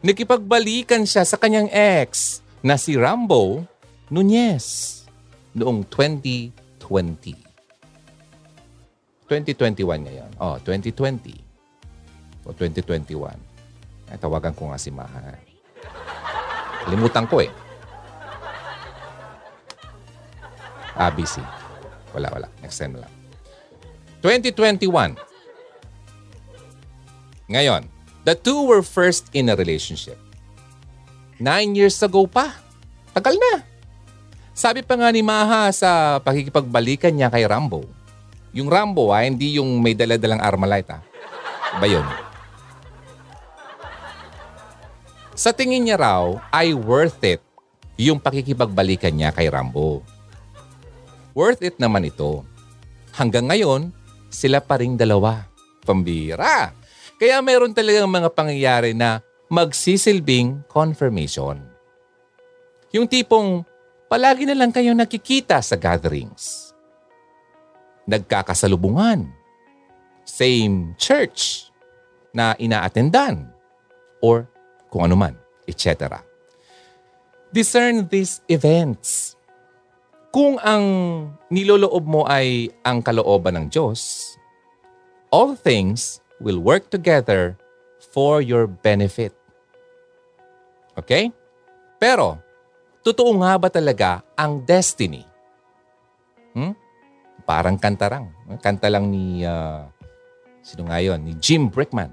Nakipagbalikan 0.00 1.04
siya 1.04 1.28
sa 1.28 1.36
kanyang 1.36 1.68
ex 1.68 2.40
na 2.62 2.74
si 2.74 2.98
Rambo 2.98 3.62
Nunez 4.10 4.98
noong 5.54 5.86
2020. 5.86 6.50
2021 9.28 10.08
ngayon. 10.08 10.30
Oh, 10.40 10.56
2020. 10.64 12.48
O 12.48 12.52
2021. 12.56 13.36
Ay, 14.08 14.16
tawagan 14.16 14.56
ko 14.56 14.72
nga 14.72 14.80
si 14.80 14.88
Maha. 14.88 15.36
Limutan 16.88 17.28
ko 17.28 17.44
eh. 17.44 17.52
ABC. 20.96 21.44
Wala, 22.16 22.32
wala. 22.32 22.48
Next 22.64 22.80
time 22.80 22.96
lang. 22.96 23.12
2021. 24.24 25.14
Ngayon, 27.48 27.86
the 28.24 28.34
two 28.34 28.64
were 28.66 28.82
first 28.82 29.28
in 29.36 29.52
a 29.52 29.56
relationship. 29.56 30.18
Nine 31.38 31.70
years 31.78 31.98
ago 32.02 32.26
pa. 32.26 32.58
Tagal 33.14 33.38
na. 33.38 33.62
Sabi 34.58 34.82
pa 34.82 34.98
nga 34.98 35.06
ni 35.14 35.22
Maha 35.22 35.70
sa 35.70 36.18
pakikipagbalikan 36.18 37.14
niya 37.14 37.30
kay 37.30 37.46
Rambo. 37.46 37.86
Yung 38.50 38.66
Rambo 38.66 39.14
ah, 39.14 39.22
hindi 39.22 39.54
yung 39.54 39.78
may 39.78 39.94
daladalang 39.94 40.42
armalite 40.42 40.98
ah. 40.98 41.02
Ba 41.78 41.86
yun? 41.86 42.02
Sa 45.38 45.54
tingin 45.54 45.86
niya 45.86 46.02
raw 46.02 46.34
ay 46.50 46.74
worth 46.74 47.22
it 47.22 47.38
yung 47.94 48.18
pakikipagbalikan 48.18 49.14
niya 49.14 49.30
kay 49.30 49.46
Rambo. 49.46 50.02
Worth 51.38 51.62
it 51.62 51.78
naman 51.78 52.10
ito. 52.10 52.42
Hanggang 53.14 53.46
ngayon, 53.46 53.94
sila 54.26 54.58
pa 54.58 54.82
ring 54.82 54.98
dalawa. 54.98 55.46
Pambira. 55.86 56.74
Kaya 57.18 57.38
meron 57.38 57.70
talagang 57.70 58.10
mga 58.10 58.34
pangyayari 58.34 58.90
na 58.90 59.22
magsisilbing 59.48 60.68
confirmation. 60.68 61.56
Yung 62.92 63.08
tipong 63.08 63.64
palagi 64.08 64.44
na 64.48 64.56
lang 64.56 64.72
kayong 64.72 64.96
nakikita 64.96 65.60
sa 65.60 65.76
gatherings. 65.76 66.72
Nagkakasalubungan. 68.08 69.28
Same 70.24 70.92
church 71.00 71.68
na 72.32 72.52
inaatendan. 72.60 73.48
Or 74.20 74.48
kung 74.92 75.08
ano 75.08 75.16
man, 75.16 75.36
etc. 75.68 76.20
Discern 77.52 78.08
these 78.08 78.44
events. 78.48 79.36
Kung 80.28 80.60
ang 80.60 80.84
niloloob 81.48 82.04
mo 82.04 82.28
ay 82.28 82.68
ang 82.84 83.00
kalooban 83.00 83.56
ng 83.56 83.66
Diyos, 83.72 84.32
all 85.32 85.56
things 85.56 86.20
will 86.36 86.60
work 86.60 86.92
together 86.92 87.56
for 88.12 88.44
your 88.44 88.68
benefit. 88.68 89.37
Okay? 90.98 91.30
Pero, 92.02 92.42
totoo 93.06 93.30
nga 93.38 93.54
ba 93.54 93.70
talaga 93.70 94.26
ang 94.34 94.58
destiny? 94.66 95.22
Hmm? 96.58 96.74
Parang 97.46 97.78
kantarang. 97.78 98.34
Kanta 98.58 98.90
lang 98.90 99.06
ni, 99.06 99.46
uh, 99.46 99.86
sino 100.60 100.90
nga 100.90 100.98
yun? 100.98 101.22
Ni 101.22 101.38
Jim 101.38 101.70
Brickman. 101.70 102.10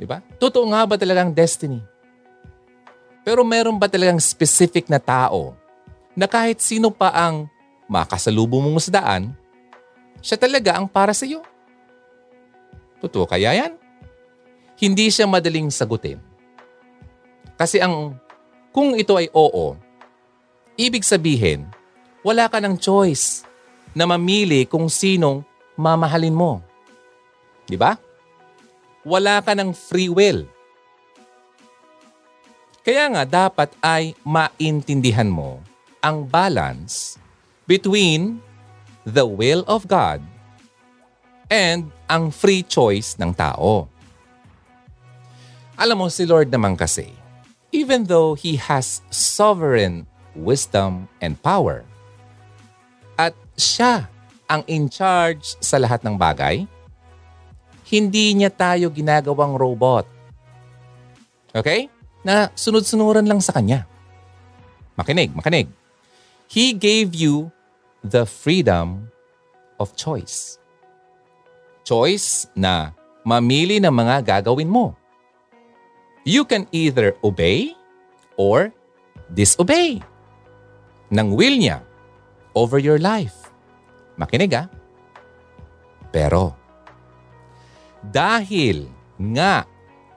Diba? 0.00 0.24
Totoo 0.40 0.64
nga 0.72 0.88
ba 0.88 0.96
talagang 0.96 1.30
destiny? 1.30 1.78
Pero 3.24 3.46
meron 3.46 3.78
ba 3.78 3.86
talagang 3.86 4.20
specific 4.20 4.88
na 4.88 4.98
tao 4.98 5.56
na 6.12 6.28
kahit 6.28 6.60
sino 6.60 6.90
pa 6.92 7.12
ang 7.14 7.48
makasalubong 7.88 8.64
mong 8.64 8.90
daan, 8.90 9.32
siya 10.24 10.40
talaga 10.40 10.76
ang 10.76 10.88
para 10.88 11.12
sa 11.12 11.28
iyo? 11.28 11.44
Totoo 13.00 13.28
kaya 13.28 13.52
yan? 13.52 13.76
Hindi 14.80 15.12
siya 15.12 15.28
madaling 15.28 15.68
sagutin. 15.70 16.33
Kasi 17.54 17.78
ang 17.78 18.18
kung 18.74 18.98
ito 18.98 19.14
ay 19.14 19.30
oo, 19.30 19.78
ibig 20.74 21.06
sabihin, 21.06 21.70
wala 22.26 22.50
ka 22.50 22.58
ng 22.58 22.74
choice 22.78 23.46
na 23.94 24.06
mamili 24.06 24.66
kung 24.66 24.90
sinong 24.90 25.46
mamahalin 25.78 26.34
mo. 26.34 26.58
Di 27.70 27.78
ba? 27.78 27.94
wala 29.04 29.44
ka 29.44 29.52
ng 29.52 29.70
free 29.76 30.08
will. 30.08 30.48
Kaya 32.84 33.08
nga 33.12 33.24
dapat 33.24 33.70
ay 33.80 34.16
maintindihan 34.24 35.28
mo 35.28 35.60
ang 36.00 36.24
balance 36.24 37.16
between 37.64 38.40
the 39.08 39.24
will 39.24 39.64
of 39.68 39.88
God 39.88 40.20
and 41.48 41.88
ang 42.08 42.28
free 42.32 42.64
choice 42.64 43.16
ng 43.16 43.32
tao. 43.32 43.88
Alam 45.80 46.04
mo, 46.04 46.06
si 46.12 46.28
Lord 46.28 46.52
naman 46.52 46.76
kasi, 46.76 47.08
even 47.74 48.06
though 48.06 48.38
He 48.38 48.54
has 48.54 49.02
sovereign 49.10 50.06
wisdom 50.38 51.10
and 51.18 51.34
power, 51.42 51.82
at 53.18 53.34
siya 53.58 54.06
ang 54.46 54.62
in 54.70 54.86
charge 54.86 55.58
sa 55.58 55.82
lahat 55.82 56.06
ng 56.06 56.14
bagay, 56.14 56.70
hindi 57.90 58.38
niya 58.38 58.54
tayo 58.54 58.94
ginagawang 58.94 59.58
robot. 59.58 60.06
Okay? 61.50 61.90
Na 62.22 62.54
sunod-sunuran 62.54 63.26
lang 63.26 63.42
sa 63.42 63.50
kanya. 63.50 63.84
Makinig, 64.94 65.34
makinig. 65.34 65.66
He 66.46 66.70
gave 66.70 67.12
you 67.12 67.50
the 68.06 68.22
freedom 68.22 69.10
of 69.82 69.98
choice. 69.98 70.62
Choice 71.82 72.46
na 72.54 72.94
mamili 73.26 73.82
ng 73.82 73.90
mga 73.90 74.40
gagawin 74.40 74.70
mo. 74.70 74.94
You 76.24 76.48
can 76.48 76.64
either 76.72 77.20
obey 77.20 77.76
or 78.40 78.72
disobey 79.28 80.00
ng 81.12 81.36
will 81.36 81.52
niya 81.52 81.84
over 82.56 82.80
your 82.80 82.96
life. 82.96 83.52
Makinig 84.16 84.56
ah. 84.56 84.72
Pero, 86.08 86.56
dahil 88.00 88.88
nga 89.20 89.68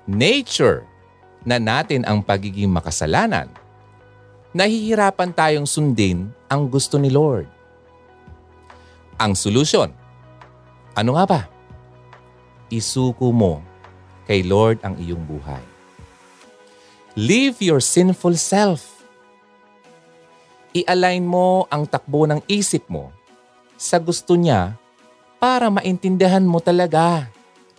nature 0.07 0.87
na 1.43 1.59
natin 1.59 2.07
ang 2.07 2.23
pagiging 2.23 2.71
makasalanan, 2.71 3.51
nahihirapan 4.55 5.35
tayong 5.35 5.67
sundin 5.67 6.31
ang 6.47 6.71
gusto 6.71 6.95
ni 6.95 7.11
Lord. 7.11 7.51
Ang 9.19 9.35
solusyon, 9.35 9.91
ano 10.95 11.19
nga 11.19 11.25
ba? 11.27 11.41
Isuko 12.71 13.35
mo 13.35 13.59
kay 14.23 14.47
Lord 14.47 14.79
ang 14.87 14.95
iyong 14.95 15.27
buhay. 15.27 15.76
Leave 17.17 17.57
your 17.65 17.81
sinful 17.81 18.37
self. 18.37 19.01
I-align 20.69 21.25
mo 21.25 21.65
ang 21.73 21.89
takbo 21.89 22.29
ng 22.29 22.45
isip 22.45 22.85
mo 22.85 23.09
sa 23.73 23.97
gusto 23.97 24.37
niya 24.37 24.77
para 25.41 25.73
maintindihan 25.73 26.45
mo 26.45 26.61
talaga 26.61 27.25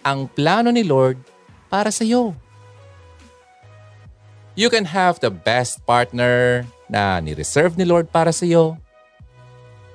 ang 0.02 0.26
plano 0.26 0.74
ni 0.74 0.82
Lord 0.82 1.22
para 1.70 1.94
sa 1.94 2.02
iyo. 2.02 2.34
You 4.58 4.74
can 4.74 4.90
have 4.90 5.22
the 5.22 5.30
best 5.30 5.86
partner 5.86 6.66
na 6.90 7.22
ni-reserve 7.22 7.78
ni 7.78 7.86
Lord 7.86 8.10
para 8.10 8.34
sa 8.34 8.42
iyo. 8.42 8.74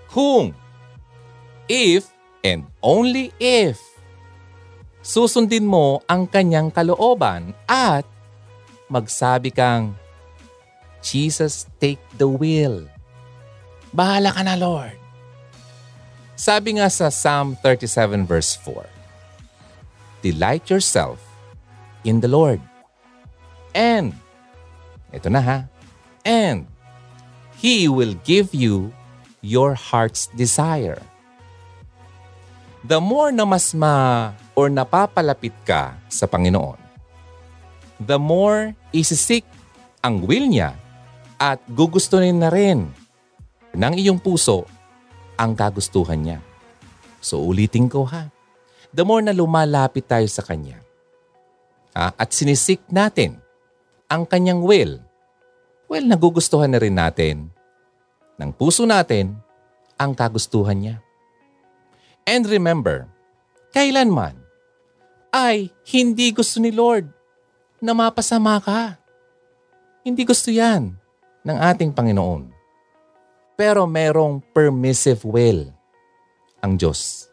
Kung, 0.08 0.56
if, 1.68 2.08
and 2.48 2.64
only 2.80 3.36
if, 3.44 3.76
susundin 5.04 5.68
mo 5.68 6.00
ang 6.08 6.32
kanyang 6.32 6.72
kalooban 6.72 7.52
at 7.68 8.08
magsabi 8.94 9.50
kang, 9.50 9.98
Jesus, 11.02 11.66
take 11.82 12.00
the 12.22 12.30
wheel. 12.30 12.86
Bahala 13.90 14.30
ka 14.30 14.46
na, 14.46 14.54
Lord. 14.54 15.02
Sabi 16.38 16.78
nga 16.78 16.90
sa 16.94 17.10
Psalm 17.10 17.58
37 17.62 18.30
verse 18.30 18.54
4, 18.62 18.86
delight 20.22 20.70
yourself 20.70 21.18
in 22.06 22.22
the 22.22 22.30
Lord. 22.30 22.62
And, 23.74 24.14
ito 25.10 25.30
na 25.30 25.42
ha, 25.42 25.60
and 26.22 26.70
He 27.58 27.90
will 27.90 28.14
give 28.22 28.54
you 28.54 28.92
your 29.40 29.74
heart's 29.74 30.28
desire. 30.36 31.00
The 32.84 33.00
more 33.00 33.32
na 33.32 33.48
mas 33.48 33.72
ma 33.72 34.36
or 34.52 34.68
napapalapit 34.68 35.56
ka 35.64 35.96
sa 36.12 36.28
Panginoon, 36.28 36.83
the 38.04 38.20
more 38.20 38.76
isisik 38.92 39.48
ang 40.04 40.24
will 40.24 40.48
niya 40.48 40.76
at 41.40 41.60
gugustuhin 41.72 42.40
na 42.40 42.52
rin 42.52 42.92
ng 43.74 43.94
iyong 43.98 44.20
puso 44.22 44.68
ang 45.40 45.58
kagustuhan 45.58 46.20
niya. 46.22 46.40
So 47.24 47.42
ulitin 47.42 47.88
ko 47.88 48.04
ha 48.06 48.28
the 48.94 49.02
more 49.02 49.24
na 49.24 49.34
lumalapit 49.34 50.06
tayo 50.06 50.28
sa 50.30 50.46
Kanya 50.46 50.78
ah, 51.98 52.14
at 52.14 52.30
sinisik 52.30 52.84
natin 52.94 53.42
ang 54.14 54.30
Kanyang 54.30 54.62
will, 54.62 55.02
well, 55.90 56.06
nagugustuhan 56.06 56.70
na 56.70 56.78
rin 56.78 56.94
natin 56.94 57.50
ng 58.38 58.52
puso 58.54 58.86
natin 58.86 59.34
ang 59.98 60.14
kagustuhan 60.14 60.78
niya. 60.78 60.96
And 62.30 62.46
remember, 62.46 63.10
kailanman 63.74 64.38
ay 65.34 65.74
hindi 65.90 66.30
gusto 66.30 66.62
ni 66.62 66.70
Lord 66.70 67.10
na 67.84 67.92
mapasama 67.92 68.64
ka. 68.64 68.96
Hindi 70.08 70.24
gusto 70.24 70.48
yan 70.48 70.96
ng 71.44 71.58
ating 71.60 71.92
Panginoon. 71.92 72.48
Pero 73.60 73.84
merong 73.84 74.40
permissive 74.56 75.20
will 75.28 75.68
ang 76.64 76.80
Diyos. 76.80 77.28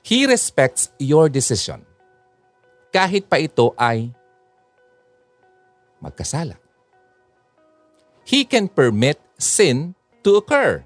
He 0.00 0.24
respects 0.24 0.88
your 0.96 1.28
decision. 1.28 1.84
Kahit 2.88 3.28
pa 3.28 3.36
ito 3.36 3.76
ay 3.76 4.08
magkasala. 6.00 6.56
He 8.24 8.48
can 8.48 8.72
permit 8.72 9.20
sin 9.36 9.92
to 10.24 10.40
occur. 10.40 10.80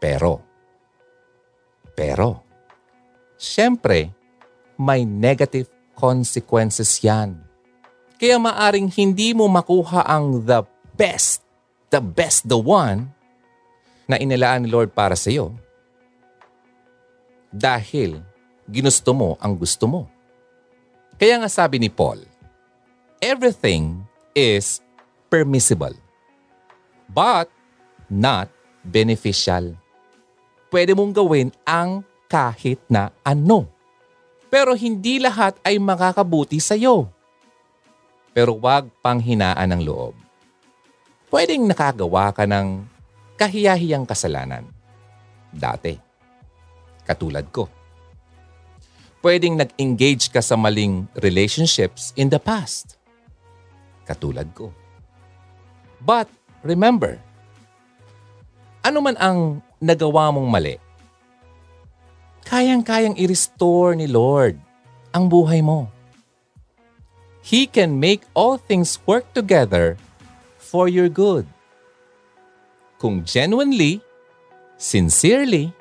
Pero, 0.00 0.40
pero, 1.92 2.40
siyempre, 3.36 4.16
may 4.80 5.04
negative 5.04 5.68
consequences 5.92 7.04
yan. 7.04 7.51
Kaya 8.22 8.38
maaring 8.38 8.86
hindi 8.86 9.34
mo 9.34 9.50
makuha 9.50 10.06
ang 10.06 10.46
the 10.46 10.62
best, 10.94 11.42
the 11.90 11.98
best, 11.98 12.46
the 12.46 12.54
one 12.54 13.10
na 14.06 14.14
inilaan 14.14 14.62
ni 14.62 14.70
Lord 14.70 14.94
para 14.94 15.18
sa 15.18 15.26
iyo 15.26 15.50
dahil 17.50 18.22
ginusto 18.70 19.10
mo 19.10 19.34
ang 19.42 19.58
gusto 19.58 19.90
mo. 19.90 20.06
Kaya 21.18 21.42
nga 21.42 21.50
sabi 21.50 21.82
ni 21.82 21.90
Paul, 21.90 22.22
everything 23.18 24.06
is 24.38 24.78
permissible 25.26 25.98
but 27.10 27.50
not 28.06 28.46
beneficial. 28.86 29.74
Pwede 30.70 30.94
mong 30.94 31.10
gawin 31.10 31.50
ang 31.66 32.06
kahit 32.30 32.78
na 32.86 33.10
ano. 33.26 33.66
Pero 34.46 34.78
hindi 34.78 35.18
lahat 35.18 35.58
ay 35.66 35.82
makakabuti 35.82 36.62
sa 36.62 36.78
iyo 36.78 37.10
pero 38.32 38.56
wag 38.56 38.88
panghinaan 39.04 39.72
ng 39.76 39.82
loob. 39.84 40.16
Pwedeng 41.32 41.64
nakagawa 41.64 42.32
ka 42.32 42.44
ng 42.44 42.84
kahiyahiyang 43.40 44.04
kasalanan. 44.04 44.68
Dati. 45.52 45.96
Katulad 47.04 47.48
ko. 47.52 47.68
Pwedeng 49.22 49.54
nag-engage 49.54 50.32
ka 50.32 50.42
sa 50.42 50.58
maling 50.58 51.06
relationships 51.20 52.10
in 52.18 52.28
the 52.28 52.40
past. 52.42 52.98
Katulad 54.04 54.50
ko. 54.52 54.74
But 56.02 56.26
remember, 56.66 57.22
ano 58.82 58.98
man 58.98 59.14
ang 59.22 59.62
nagawa 59.78 60.34
mong 60.34 60.48
mali, 60.50 60.76
kayang-kayang 62.42 63.14
i-restore 63.14 63.94
ni 63.94 64.10
Lord 64.10 64.58
ang 65.14 65.30
buhay 65.30 65.62
mo. 65.62 65.86
He 67.42 67.66
can 67.66 67.98
make 67.98 68.22
all 68.38 68.54
things 68.54 69.02
work 69.02 69.26
together 69.34 69.98
for 70.62 70.86
your 70.86 71.10
good. 71.10 71.42
Kung 73.02 73.26
genuinely, 73.26 73.98
sincerely, 74.78 75.74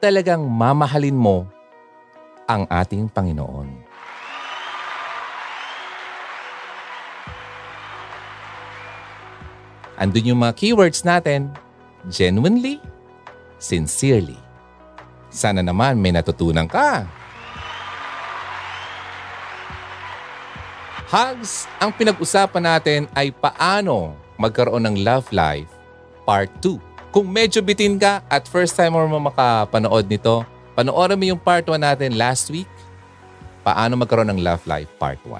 talagang 0.00 0.48
mamahalin 0.48 1.12
mo 1.12 1.44
ang 2.48 2.64
ating 2.72 3.12
Panginoon. 3.12 3.68
Andun 10.00 10.28
yung 10.32 10.40
mga 10.40 10.56
keywords 10.56 11.04
natin, 11.04 11.52
genuinely, 12.08 12.80
sincerely. 13.60 14.40
Sana 15.28 15.60
naman 15.60 16.00
may 16.00 16.16
natutunan 16.16 16.64
ka. 16.64 17.04
Hugs, 21.06 21.70
ang 21.78 21.94
pinag-usapan 21.94 22.66
natin 22.66 23.00
ay 23.14 23.30
paano 23.30 24.18
magkaroon 24.42 24.90
ng 24.90 25.06
love 25.06 25.30
life 25.30 25.70
part 26.26 26.50
2. 26.58 26.82
Kung 27.14 27.30
medyo 27.30 27.62
bitin 27.62 27.94
ka 27.94 28.26
at 28.26 28.50
first 28.50 28.74
time 28.74 28.98
mo 28.98 29.06
makapanood 29.22 30.10
nito, 30.10 30.42
panoorin 30.74 31.14
mo 31.14 31.24
yung 31.30 31.38
part 31.38 31.62
1 31.62 31.78
natin 31.78 32.18
last 32.18 32.50
week. 32.50 32.66
Paano 33.62 33.94
magkaroon 33.94 34.34
ng 34.34 34.42
love 34.42 34.66
life 34.66 34.90
part 34.98 35.22
1. 35.22 35.38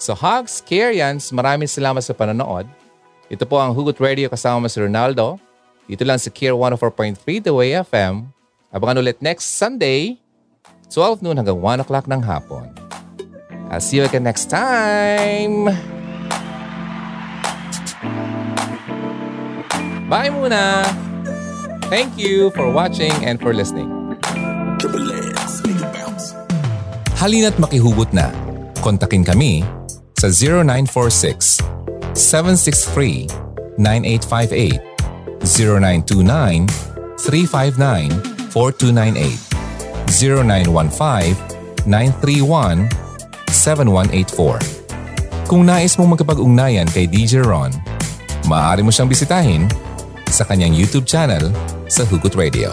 So 0.00 0.16
Hugs, 0.16 0.64
Karians, 0.64 1.36
maraming 1.36 1.68
salamat 1.68 2.00
sa 2.00 2.16
panonood. 2.16 2.64
Ito 3.28 3.44
po 3.44 3.60
ang 3.60 3.76
Hugot 3.76 4.00
Radio 4.00 4.32
kasama 4.32 4.64
mo 4.64 4.68
si 4.72 4.80
Ronaldo. 4.80 5.36
Dito 5.84 6.00
lang 6.00 6.16
sa 6.16 6.32
Care 6.32 6.56
104.3 6.56 7.44
The 7.44 7.52
Way 7.52 7.76
FM. 7.84 8.24
Abangan 8.72 9.04
ulit 9.04 9.20
next 9.20 9.52
Sunday, 9.52 10.16
12 10.88 11.20
noon 11.20 11.36
hanggang 11.36 11.60
1 11.60 11.84
o'clock 11.84 12.08
ng 12.08 12.24
hapon. 12.24 12.87
I'll 13.70 13.80
see 13.80 13.98
you 13.98 14.04
again 14.04 14.24
next 14.24 14.48
time. 14.48 15.68
Bye 20.08 20.32
muna. 20.32 20.88
Thank 21.92 22.16
you 22.16 22.48
for 22.56 22.72
watching 22.72 23.12
and 23.24 23.36
for 23.40 23.52
listening. 23.52 23.92
Halina't 27.18 27.58
makihugot 27.60 28.14
na. 28.16 28.30
Kontakin 28.80 29.26
kami 29.26 29.66
sa 30.16 30.30
0946 30.30 31.60
763 32.14 33.28
9858 33.76 34.80
0929 35.44 36.68
359 37.20 38.48
4298 38.48 39.36
0915 40.08 41.36
931 41.84 43.07
7184. 43.68 45.44
Kung 45.44 45.68
nais 45.68 45.96
mong 46.00 46.16
magkapag-ugnayan 46.16 46.88
kay 46.88 47.04
DJ 47.04 47.44
Ron, 47.44 47.72
maaari 48.48 48.80
mo 48.80 48.88
siyang 48.88 49.12
bisitahin 49.12 49.68
sa 50.28 50.48
kanyang 50.48 50.72
YouTube 50.72 51.04
channel 51.04 51.52
sa 51.88 52.04
Hugot 52.08 52.32
Radio. 52.32 52.72